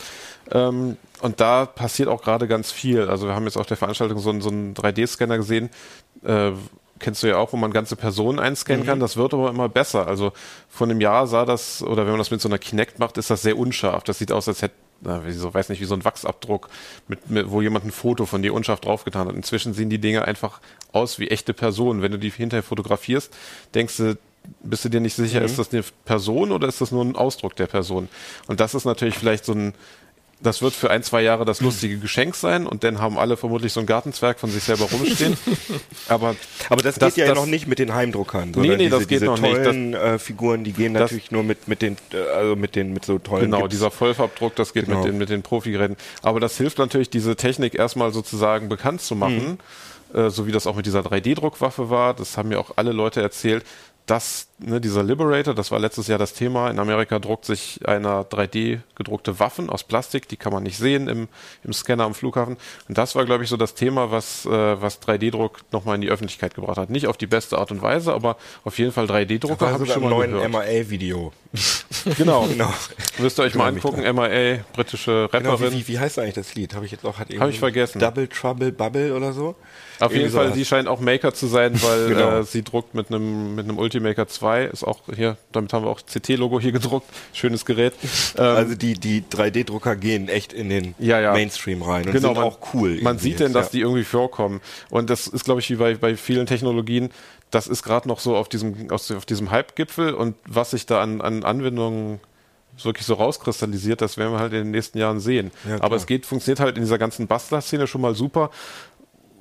[0.52, 3.08] Ähm, und da passiert auch gerade ganz viel.
[3.08, 5.70] Also wir haben jetzt auf der Veranstaltung so, einen, so einen 3D-Scanner gesehen,
[6.24, 6.52] äh,
[6.98, 8.86] kennst du ja auch, wo man ganze Personen einscannen mhm.
[8.86, 9.00] kann.
[9.00, 10.06] Das wird aber immer besser.
[10.06, 10.32] Also
[10.68, 13.30] von einem Jahr sah das, oder wenn man das mit so einer Kinect macht, ist
[13.30, 14.04] das sehr unscharf.
[14.04, 16.68] Das sieht aus, als hätte, na, wie so, weiß nicht, wie so ein Wachsabdruck,
[17.06, 19.34] mit, mit, wo jemand ein Foto von dir unscharf draufgetan hat.
[19.34, 20.60] Inzwischen sehen die Dinge einfach
[20.92, 22.02] aus wie echte Personen.
[22.02, 23.32] Wenn du die hinterher fotografierst,
[23.74, 24.18] denkst du,
[24.60, 25.46] bist du dir nicht sicher, mhm.
[25.46, 28.08] ist das eine Person oder ist das nur ein Ausdruck der Person?
[28.46, 29.74] Und das ist natürlich vielleicht so ein
[30.40, 33.72] das wird für ein, zwei Jahre das lustige Geschenk sein und dann haben alle vermutlich
[33.72, 35.36] so ein Gartenzwerg von sich selber rumstehen.
[36.08, 36.36] aber,
[36.68, 38.52] aber das, das geht ja das, noch nicht mit den Heimdruckern.
[38.54, 39.94] Nee, nee, diese, das geht noch tollen, nicht.
[39.94, 43.06] Das, äh, Figuren, die gehen natürlich nur mit, mit den, äh, also mit den, mit
[43.06, 43.46] so tollen.
[43.46, 43.70] Genau, Gips.
[43.70, 44.98] dieser Vollfarbdruck, das geht genau.
[44.98, 45.96] mit den, mit den Profigeräten.
[46.22, 49.58] Aber das hilft natürlich, diese Technik erstmal sozusagen bekannt zu machen.
[50.12, 50.20] Mhm.
[50.20, 52.14] Äh, so wie das auch mit dieser 3D-Druckwaffe war.
[52.14, 53.64] Das haben mir auch alle Leute erzählt.
[54.06, 56.70] Das ne, dieser Liberator, das war letztes Jahr das Thema.
[56.70, 61.08] In Amerika druckt sich einer 3D gedruckte Waffen aus Plastik, die kann man nicht sehen
[61.08, 61.28] im,
[61.64, 62.56] im Scanner am Flughafen.
[62.88, 66.08] Und das war, glaube ich, so das Thema, was, äh, was 3D-Druck nochmal in die
[66.10, 66.90] Öffentlichkeit gebracht hat.
[66.90, 70.02] Nicht auf die beste Art und Weise, aber auf jeden Fall 3D-Drucker habe ich schon
[70.02, 70.50] mal neuen gehört.
[70.50, 71.32] MIA-Video.
[72.18, 72.46] Genau.
[72.50, 72.72] genau.
[73.18, 75.72] Müsst ihr euch mal Genau, angucken, MIA, britische Genau, Rapperin.
[75.72, 76.74] wie, wie, wie heißt eigentlich das Lied?
[76.74, 77.98] Habe ich jetzt auch hat Hab ich vergessen.
[77.98, 79.56] Double Trouble Bubble oder so?
[79.98, 80.56] Auf jeden Irgendwie Fall, sowas.
[80.56, 82.38] sie scheint auch Maker zu sein, weil Genau.
[82.40, 85.90] äh, sie druckt mit einem mit einem Ultimaker 2, ist auch hier, damit haben wir
[85.90, 87.94] auch CT-Logo hier gedruckt, schönes Gerät.
[88.36, 91.32] Ähm, Also die, die 3D-Drucker gehen echt in den Ja, ja.
[91.32, 92.98] Mainstream rein und genau, sind man, auch cool.
[93.02, 93.72] Man sieht denn, dass ja.
[93.72, 94.60] die irgendwie vorkommen.
[94.90, 97.10] Und das ist, glaube ich, wie bei, bei vielen Technologien,
[97.50, 101.20] das ist gerade noch so auf diesem, auf diesem Hype-Gipfel und was sich da an,
[101.20, 102.20] an Anwendungen
[102.82, 105.50] wirklich so rauskristallisiert, das werden wir halt in den nächsten Jahren sehen.
[105.68, 105.80] Ja.
[105.80, 108.50] Aber es geht, funktioniert halt in dieser ganzen Bastler-Szene schon mal super.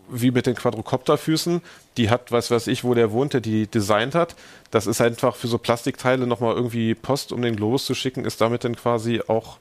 [0.10, 1.62] Wie mit den Quadrocopterfüßen,
[1.97, 4.36] die hat, was weiß ich, wo der wohnt, der die designt hat.
[4.72, 8.41] Das ist einfach für so Plastikteile nochmal irgendwie Post, um den Globus zu schicken, ist
[8.41, 9.58] damit dann quasi auch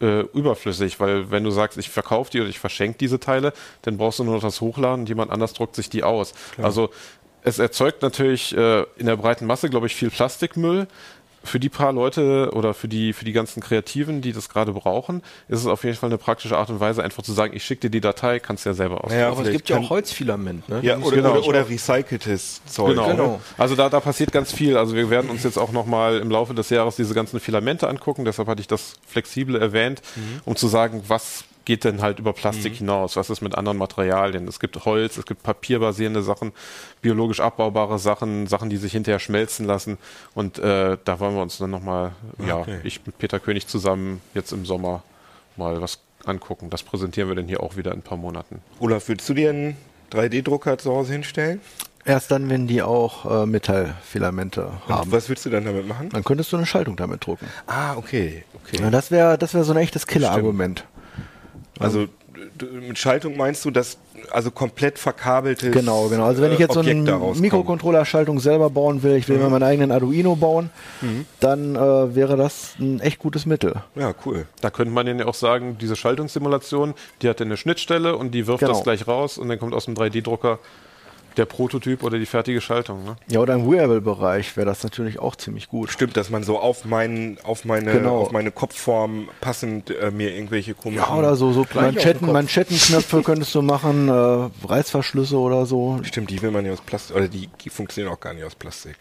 [0.00, 3.52] äh, überflüssig, weil wenn du sagst, ich verkaufe die oder ich verschenke diese Teile,
[3.82, 6.34] dann brauchst du nur noch das Hochladen und jemand anders druckt sich die aus.
[6.62, 6.90] Also
[7.42, 10.86] es erzeugt natürlich äh, in der breiten Masse, glaube ich, viel Plastikmüll.
[11.44, 15.22] Für die paar Leute oder für die, für die ganzen Kreativen, die das gerade brauchen,
[15.48, 17.82] ist es auf jeden Fall eine praktische Art und Weise, einfach zu sagen, ich schicke
[17.82, 19.18] dir die Datei, kannst du ja selber ausdrucken.
[19.18, 20.80] Ja, Aber es gibt ja auch Holzfilament, ne?
[20.82, 21.30] Ja, oder, Genau.
[21.36, 22.90] oder, oder recyceltes Zeug.
[22.90, 23.08] Genau.
[23.08, 23.40] Genau.
[23.56, 24.76] Also da, da passiert ganz viel.
[24.76, 28.24] Also wir werden uns jetzt auch nochmal im Laufe des Jahres diese ganzen Filamente angucken.
[28.24, 30.02] Deshalb hatte ich das Flexible erwähnt,
[30.44, 33.14] um zu sagen, was geht denn halt über Plastik hinaus?
[33.16, 34.48] Was ist mit anderen Materialien?
[34.48, 36.52] Es gibt Holz, es gibt papierbasierende Sachen,
[37.02, 39.98] biologisch abbaubare Sachen, Sachen, die sich hinterher schmelzen lassen.
[40.34, 42.12] Und äh, da wollen wir uns dann nochmal,
[42.44, 42.78] ja, Okay.
[42.84, 45.02] ich mit Peter König zusammen jetzt im Sommer
[45.58, 46.70] mal was angucken.
[46.70, 48.62] Das präsentieren wir dann hier auch wieder in ein paar Monaten.
[48.80, 49.76] Olaf, würdest du dir einen
[50.10, 51.60] 3D-Drucker zu Hause hinstellen?
[52.06, 55.12] Erst dann, wenn die auch äh, Metallfilamente Und haben.
[55.12, 56.08] was würdest du dann damit machen?
[56.08, 57.46] Dann könntest du eine Schaltung damit drucken.
[57.66, 58.44] Ah, okay.
[58.54, 58.80] okay.
[58.80, 60.84] Ja, das wäre das wär so ein echtes Killer-Argument.
[61.78, 62.06] Also
[62.80, 63.98] mit Schaltung meinst du, dass
[64.30, 66.24] also komplett verkabeltes Genau, genau.
[66.24, 67.40] Also wenn ich jetzt so Objekt eine daraus kommt.
[67.40, 70.70] Mikrocontroller-Schaltung selber bauen will, ich will mir meinen eigenen Arduino bauen,
[71.40, 73.74] dann äh, wäre das ein echt gutes Mittel.
[73.94, 74.46] Ja, cool.
[74.60, 78.60] Da könnte man ja auch sagen, diese Schaltungssimulation, die hat eine Schnittstelle und die wirft
[78.60, 78.72] Genau.
[78.72, 80.58] das gleich raus und dann kommt aus dem 3D-Drucker
[81.38, 83.04] der Prototyp oder die fertige Schaltung.
[83.04, 83.16] Ne?
[83.28, 85.90] Ja, oder im Wearable-Bereich wäre das natürlich auch ziemlich gut.
[85.90, 88.18] Stimmt, dass man so auf, meinen, auf, meine, Genau.
[88.18, 91.04] auf meine Kopfform passend äh, mir irgendwelche komischen...
[91.06, 92.30] Ja, oder so, so Manschetten.
[92.30, 96.00] Manschettenknöpfe könntest du machen, äh, Reißverschlüsse oder so.
[96.02, 98.54] Stimmt, die will man ja aus Plastik, oder die, die funktionieren auch gar nicht aus
[98.54, 98.96] Plastik.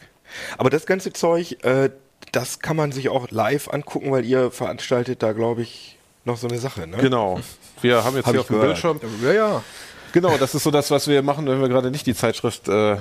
[0.57, 1.89] Aber das ganze Zeug, äh,
[2.31, 6.47] das kann man sich auch live angucken, weil ihr veranstaltet da, glaube ich, noch so
[6.47, 6.97] eine Sache, ne?
[6.97, 7.39] Genau.
[7.81, 8.67] Wir haben jetzt Hab hier auf dem gehört.
[8.81, 8.99] Bildschirm.
[9.23, 9.63] Ja, ja.
[10.13, 12.97] Genau, das ist so das, was wir machen, wenn wir gerade nicht die Zeitschrift äh,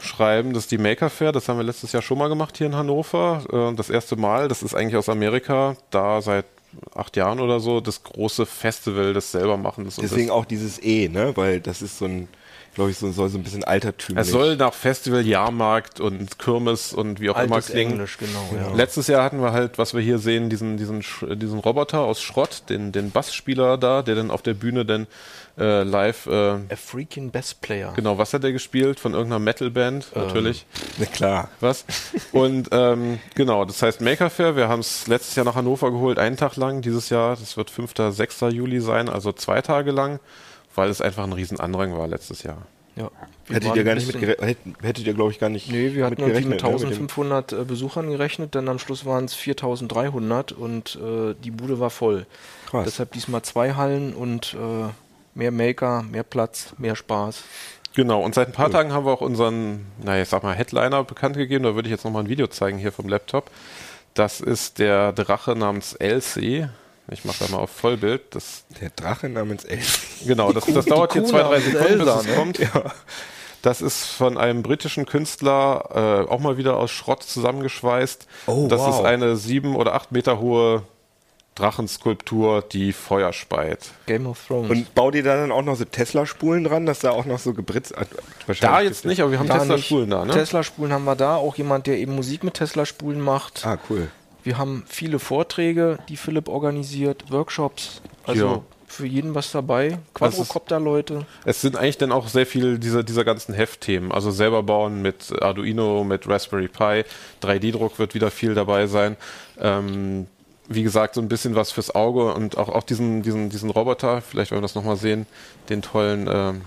[0.00, 0.52] schreiben.
[0.52, 1.32] Das ist die Maker Fair.
[1.32, 3.70] Das haben wir letztes Jahr schon mal gemacht hier in Hannover.
[3.72, 4.48] Äh, das erste Mal.
[4.48, 5.76] Das ist eigentlich aus Amerika.
[5.90, 6.46] Da seit
[6.94, 9.96] acht Jahren oder so das große Festival des Selbermachens.
[9.96, 11.36] Deswegen auch dieses E, ne?
[11.36, 12.28] Weil das ist so ein,
[12.74, 14.26] glaube ich, so, soll so ein bisschen altertümlich.
[14.26, 17.92] es soll nach Festival, Jahrmarkt und Kirmes und wie auch immer Altes klingen.
[17.92, 18.48] Englisch, genau.
[18.54, 18.74] Ja.
[18.74, 21.02] Letztes Jahr hatten wir halt, was wir hier sehen, diesen, diesen,
[21.36, 25.06] diesen Roboter aus Schrott, den, den Bassspieler da, der dann auf der Bühne dann
[25.58, 27.92] äh, live, äh, A freaking Best Player.
[27.94, 29.00] genau, was hat der gespielt?
[29.00, 30.64] Von irgendeiner Metalband, natürlich.
[30.98, 31.48] Na klar.
[31.60, 31.84] Was?
[32.32, 36.18] Und ähm, genau, das heißt Maker Fair, wir haben es letztes Jahr nach Hannover geholt,
[36.18, 38.40] einen Tag lang, dieses Jahr, das wird 5., 6.
[38.52, 40.20] Juli sein, also zwei Tage lang,
[40.74, 42.58] weil es einfach ein riesen Andrang war letztes Jahr.
[42.96, 43.10] Ja.
[43.48, 46.22] Hättet ihr gar nicht mit hättet, hättet ihr, glaube ich, gar nicht Nee, wir hatten
[46.22, 50.96] mit ne, mit dem- 1500 äh, Besuchern gerechnet, dann am Schluss waren es 4300 und
[50.96, 52.26] äh, die Bude war voll.
[52.68, 52.84] Krass.
[52.84, 54.88] Deshalb diesmal zwei Hallen und äh,
[55.34, 57.42] mehr Maker, mehr Platz, mehr Spaß.
[57.94, 61.02] Genau, und seit ein paar Tagen haben wir auch unseren, naja, ich sag mal, Headliner
[61.02, 61.64] bekannt gegeben.
[61.64, 63.50] Da würde ich jetzt nochmal ein Video zeigen hier vom Laptop.
[64.14, 66.68] Das ist der Drache namens Elsie.
[67.10, 68.34] Ich mache da mal auf Vollbild.
[68.34, 70.24] Das, Der Drache namens Elf.
[70.26, 72.34] genau, das, das dauert hier zwei, drei Sekunden, bis Elsa, es ne?
[72.34, 72.60] kommt.
[73.62, 78.26] Das ist von einem britischen Künstler, äh, auch mal wieder aus Schrott zusammengeschweißt.
[78.46, 79.00] Oh, das wow.
[79.00, 80.82] ist eine sieben oder acht Meter hohe
[81.56, 83.90] Drachenskulptur, die Feuer speit.
[84.06, 84.70] Game of Thrones.
[84.70, 87.52] Und baut ihr da dann auch noch so Tesla-Spulen dran, dass da auch noch so
[87.52, 88.06] gebritzt äh,
[88.46, 90.32] wahrscheinlich Da jetzt nicht, aber wir haben Tesla-Spulen da, ne?
[90.32, 93.66] Tesla-Spulen haben wir da, auch jemand, der eben Musik mit Tesla-Spulen macht.
[93.66, 94.08] Ah, cool.
[94.42, 98.62] Wir haben viele Vorträge, die Philipp organisiert, Workshops, also Ja.
[98.86, 99.98] für jeden was dabei.
[100.14, 101.26] Quadrocopter-Leute.
[101.44, 104.10] Es sind eigentlich dann auch sehr viel dieser, dieser ganzen Heftthemen.
[104.12, 107.04] Also selber bauen mit Arduino, mit Raspberry Pi.
[107.42, 109.16] 3D-Druck wird wieder viel dabei sein.
[109.60, 110.26] Ähm,
[110.68, 114.20] wie gesagt, so ein bisschen was fürs Auge und auch, auch diesen, diesen, diesen Roboter,
[114.22, 115.26] vielleicht wollen wir das nochmal sehen,
[115.68, 116.60] den tollen, ähm,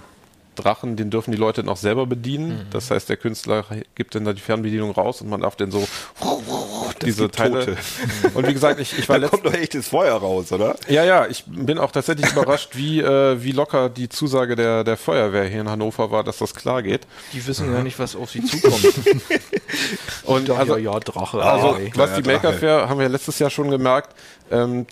[0.56, 2.50] Drachen, den dürfen die Leute dann auch selber bedienen.
[2.50, 2.70] Mhm.
[2.72, 5.88] Das heißt, der Künstler gibt dann da die Fernbedienung raus und man darf dann so
[7.02, 7.60] diese Teile.
[7.60, 7.78] Tote.
[8.34, 10.76] Und wie gesagt, ich, ich war Da kommt doch echtes Feuer raus, oder?
[10.88, 14.98] ja, ja, ich bin auch tatsächlich überrascht, wie, äh, wie locker die Zusage der, der
[14.98, 17.02] Feuerwehr hier in Hannover war, dass das klar geht.
[17.34, 18.84] Die wissen ja nicht, was auf sie zukommt.
[20.24, 21.42] Und ja, also, ja, ja, Drache.
[21.42, 22.54] also was die Maker.
[22.54, 24.16] Fair, haben wir letztes Jahr schon gemerkt,
[24.52, 24.86] ähm,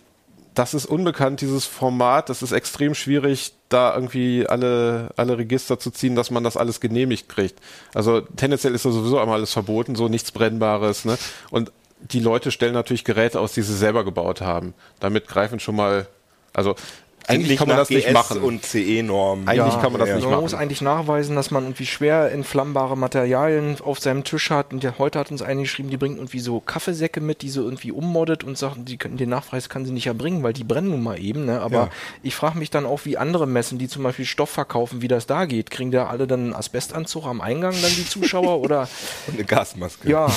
[0.54, 2.30] das ist unbekannt, dieses Format.
[2.30, 6.82] Das ist extrem schwierig, da irgendwie alle, alle Register zu ziehen, dass man das alles
[6.82, 7.60] genehmigt kriegt.
[7.94, 11.06] Also tendenziell ist da sowieso einmal alles verboten, so nichts Brennbares.
[11.06, 11.18] Ne?
[11.52, 14.74] Und die Leute stellen natürlich Geräte aus, die sie selber gebaut haben.
[15.00, 16.08] Damit greifen schon mal,
[16.54, 16.76] also
[17.28, 18.42] eigentlich kann man das nicht GS machen.
[18.42, 19.48] und CE-Normen.
[19.48, 20.16] Eigentlich kann man das ja.
[20.16, 20.42] nicht man machen.
[20.44, 24.74] muss eigentlich nachweisen, dass man irgendwie schwer entflammbare Materialien auf seinem Tisch hat.
[24.74, 27.62] Und der, heute hat uns eine geschrieben, die bringt irgendwie so Kaffeesäcke mit, die so
[27.64, 30.90] irgendwie ummoddet und sagt, die können, den Nachweis kann sie nicht erbringen, weil die brennen
[30.90, 31.46] nun mal eben.
[31.46, 31.62] Ne?
[31.62, 31.90] Aber Ja.
[32.24, 35.28] ich frage mich dann auch, wie andere Messen, die zum Beispiel Stoff verkaufen, wie das
[35.28, 35.72] da geht.
[35.72, 38.62] Kriegen da alle dann einen Asbestanzug am Eingang, dann die Zuschauer?
[38.62, 38.88] oder
[39.28, 40.10] Und eine Gasmaske.
[40.10, 40.28] ja,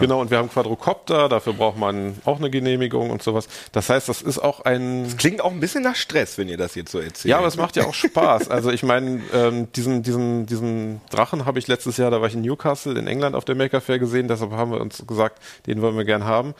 [0.00, 3.48] Genau, und wir haben Quadrocopter, dafür braucht man auch eine Genehmigung und sowas.
[3.72, 6.74] Das heißt, das ist auch ein Klingt auch ein bisschen nach Stress, wenn ihr das
[6.74, 7.30] jetzt so erzählt.
[7.30, 8.48] Ja, aber es macht ja auch Spaß.
[8.48, 12.34] Also ich meine, ähm, diesen, diesen, diesen Drachen habe ich letztes Jahr, da war ich
[12.34, 15.82] in Newcastle in England auf der Maker Fair gesehen, deshalb haben wir uns gesagt, den
[15.82, 16.54] wollen wir gern haben.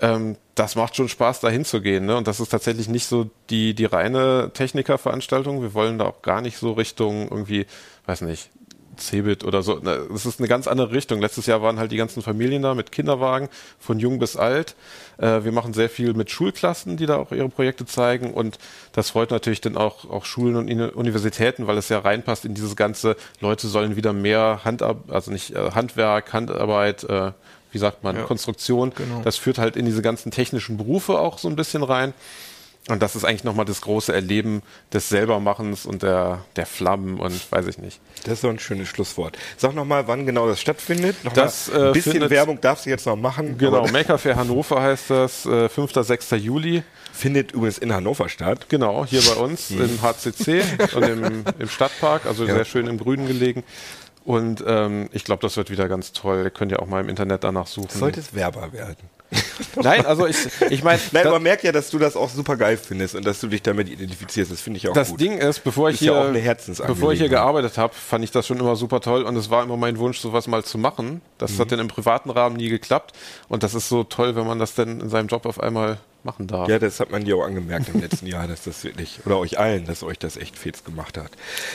[0.00, 2.06] Ähm, das macht schon Spaß, da hinzugehen.
[2.06, 2.16] Ne?
[2.16, 5.62] Und das ist tatsächlich nicht so die, die reine Technikerveranstaltung.
[5.62, 7.66] Wir wollen da auch gar nicht so Richtung irgendwie,
[8.06, 8.50] weiß nicht,
[8.96, 9.78] Cebit oder so.
[9.78, 11.20] Das ist eine ganz andere Richtung.
[11.20, 14.74] Letztes Jahr waren halt die ganzen Familien da mit Kinderwagen, von jung bis alt.
[15.18, 18.32] Äh, wir machen sehr viel mit Schulklassen, die da auch ihre Projekte zeigen.
[18.32, 18.58] Und
[18.92, 22.54] das freut natürlich dann auch, auch Schulen und Uni- Universitäten, weil es ja reinpasst in
[22.54, 27.32] dieses ganze, Leute sollen wieder mehr Handab also nicht äh, Handwerk, Handarbeit, äh,
[27.72, 28.92] wie sagt man, Konstruktion.
[29.24, 32.12] Das führt halt in diese ganzen technischen Berufe auch so ein bisschen rein.
[32.88, 34.62] Und das ist eigentlich nochmal das große Erleben
[34.92, 37.98] des Selbermachens und der, der Flammen und weiß ich nicht.
[38.24, 39.38] Das ist doch ein schönes Schlusswort.
[39.56, 41.16] Sag nochmal, wann genau das stattfindet.
[41.24, 43.56] Noch Das, mal ein äh, bisschen Werbung darfst du jetzt noch machen.
[43.56, 45.92] Genau, Maker Fair Hannover heißt das, äh, 5.
[45.94, 46.30] 6.
[46.32, 46.82] Juli.
[47.14, 48.66] Findet übrigens in Hannover statt.
[48.68, 50.62] Genau, hier bei uns im HCC
[50.94, 53.62] und im, im Stadtpark, also sehr schön im Grünen gelegen.
[54.24, 56.42] Und ähm, ich glaube, das wird wieder ganz toll.
[56.44, 57.98] Ihr könnt ja auch mal im Internet danach suchen.
[57.98, 58.96] Sollte es Werber werden.
[59.82, 60.36] Nein, also ich,
[60.70, 63.40] ich meine, Nein, man merkt ja, dass du das auch super geil findest und dass
[63.40, 64.50] du dich damit identifizierst.
[64.52, 65.20] Das finde ich auch das gut.
[65.20, 66.96] Ding ist, bevor ich Ist ja hier, Herzensangelegenheit.
[67.00, 69.62] bevor ich hier gearbeitet habe, fand ich das schon immer super toll und es war
[69.62, 71.20] immer mein Wunsch, sowas mal zu machen.
[71.38, 71.58] Das Mhm.
[71.58, 73.12] hat dann im privaten Rahmen nie geklappt
[73.48, 76.46] und das ist so toll, wenn man das dann in seinem Job auf einmal machen
[76.46, 76.68] darf.
[76.68, 79.58] ja, das hat man dir auch angemerkt im letzten Jahr, dass das wirklich, oder euch
[79.58, 81.30] allen, dass euch das echt fets gemacht hat.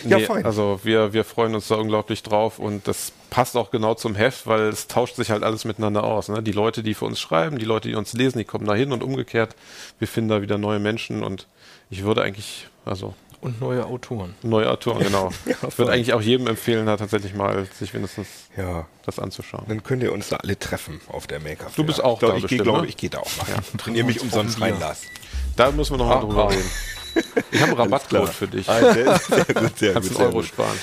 [0.06, 0.45] Ja, Nee, fein.
[0.45, 4.47] Also wir, wir freuen uns da unglaublich drauf und das passt auch genau zum Heft,
[4.47, 6.30] weil es tauscht sich halt alles miteinander aus.
[6.30, 6.41] Ne?
[6.41, 8.91] Die Leute, die für uns schreiben, die Leute, die uns lesen, die kommen da hin
[8.91, 9.56] und umgekehrt.
[10.00, 11.47] Wir finden da wieder neue Menschen und
[11.89, 14.35] ich würde eigentlich, also und neue Autoren.
[14.43, 15.31] neue Autoren, genau.
[15.45, 18.27] ich würde eigentlich auch jedem empfehlen, da tatsächlich mal sich wenigstens
[18.57, 18.85] ja.
[19.05, 19.65] das anzuschauen.
[19.67, 21.67] Dann könnt ihr uns da alle treffen auf der Maker.
[21.75, 22.87] Du bist auch da Ich glaube ne?
[22.87, 23.45] ich, gehe da auch mal.
[23.85, 25.05] Wenn ihr mich umsonst reinlasst.
[25.55, 26.47] Da müssen wir nochmal Ah, drüber ah.
[26.47, 26.69] reden.
[27.51, 28.69] Ich habe einen Rabattcode für dich.
[28.69, 30.17] Ah, sehr, sehr gut, sehr Kannst gut.
[30.17, 30.45] einen Sehr Euro gut.
[30.45, 30.77] sparen.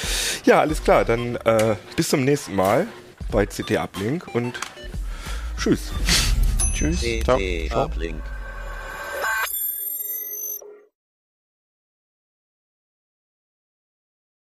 [0.45, 1.05] Ja, alles klar.
[1.05, 2.87] Dann äh, bis zum nächsten Mal
[3.31, 4.59] bei CT Uplink und
[5.59, 5.93] tschüss.
[6.75, 7.01] Tschüss.
[7.01, 7.75] CT.
[7.75, 8.21] Uplink.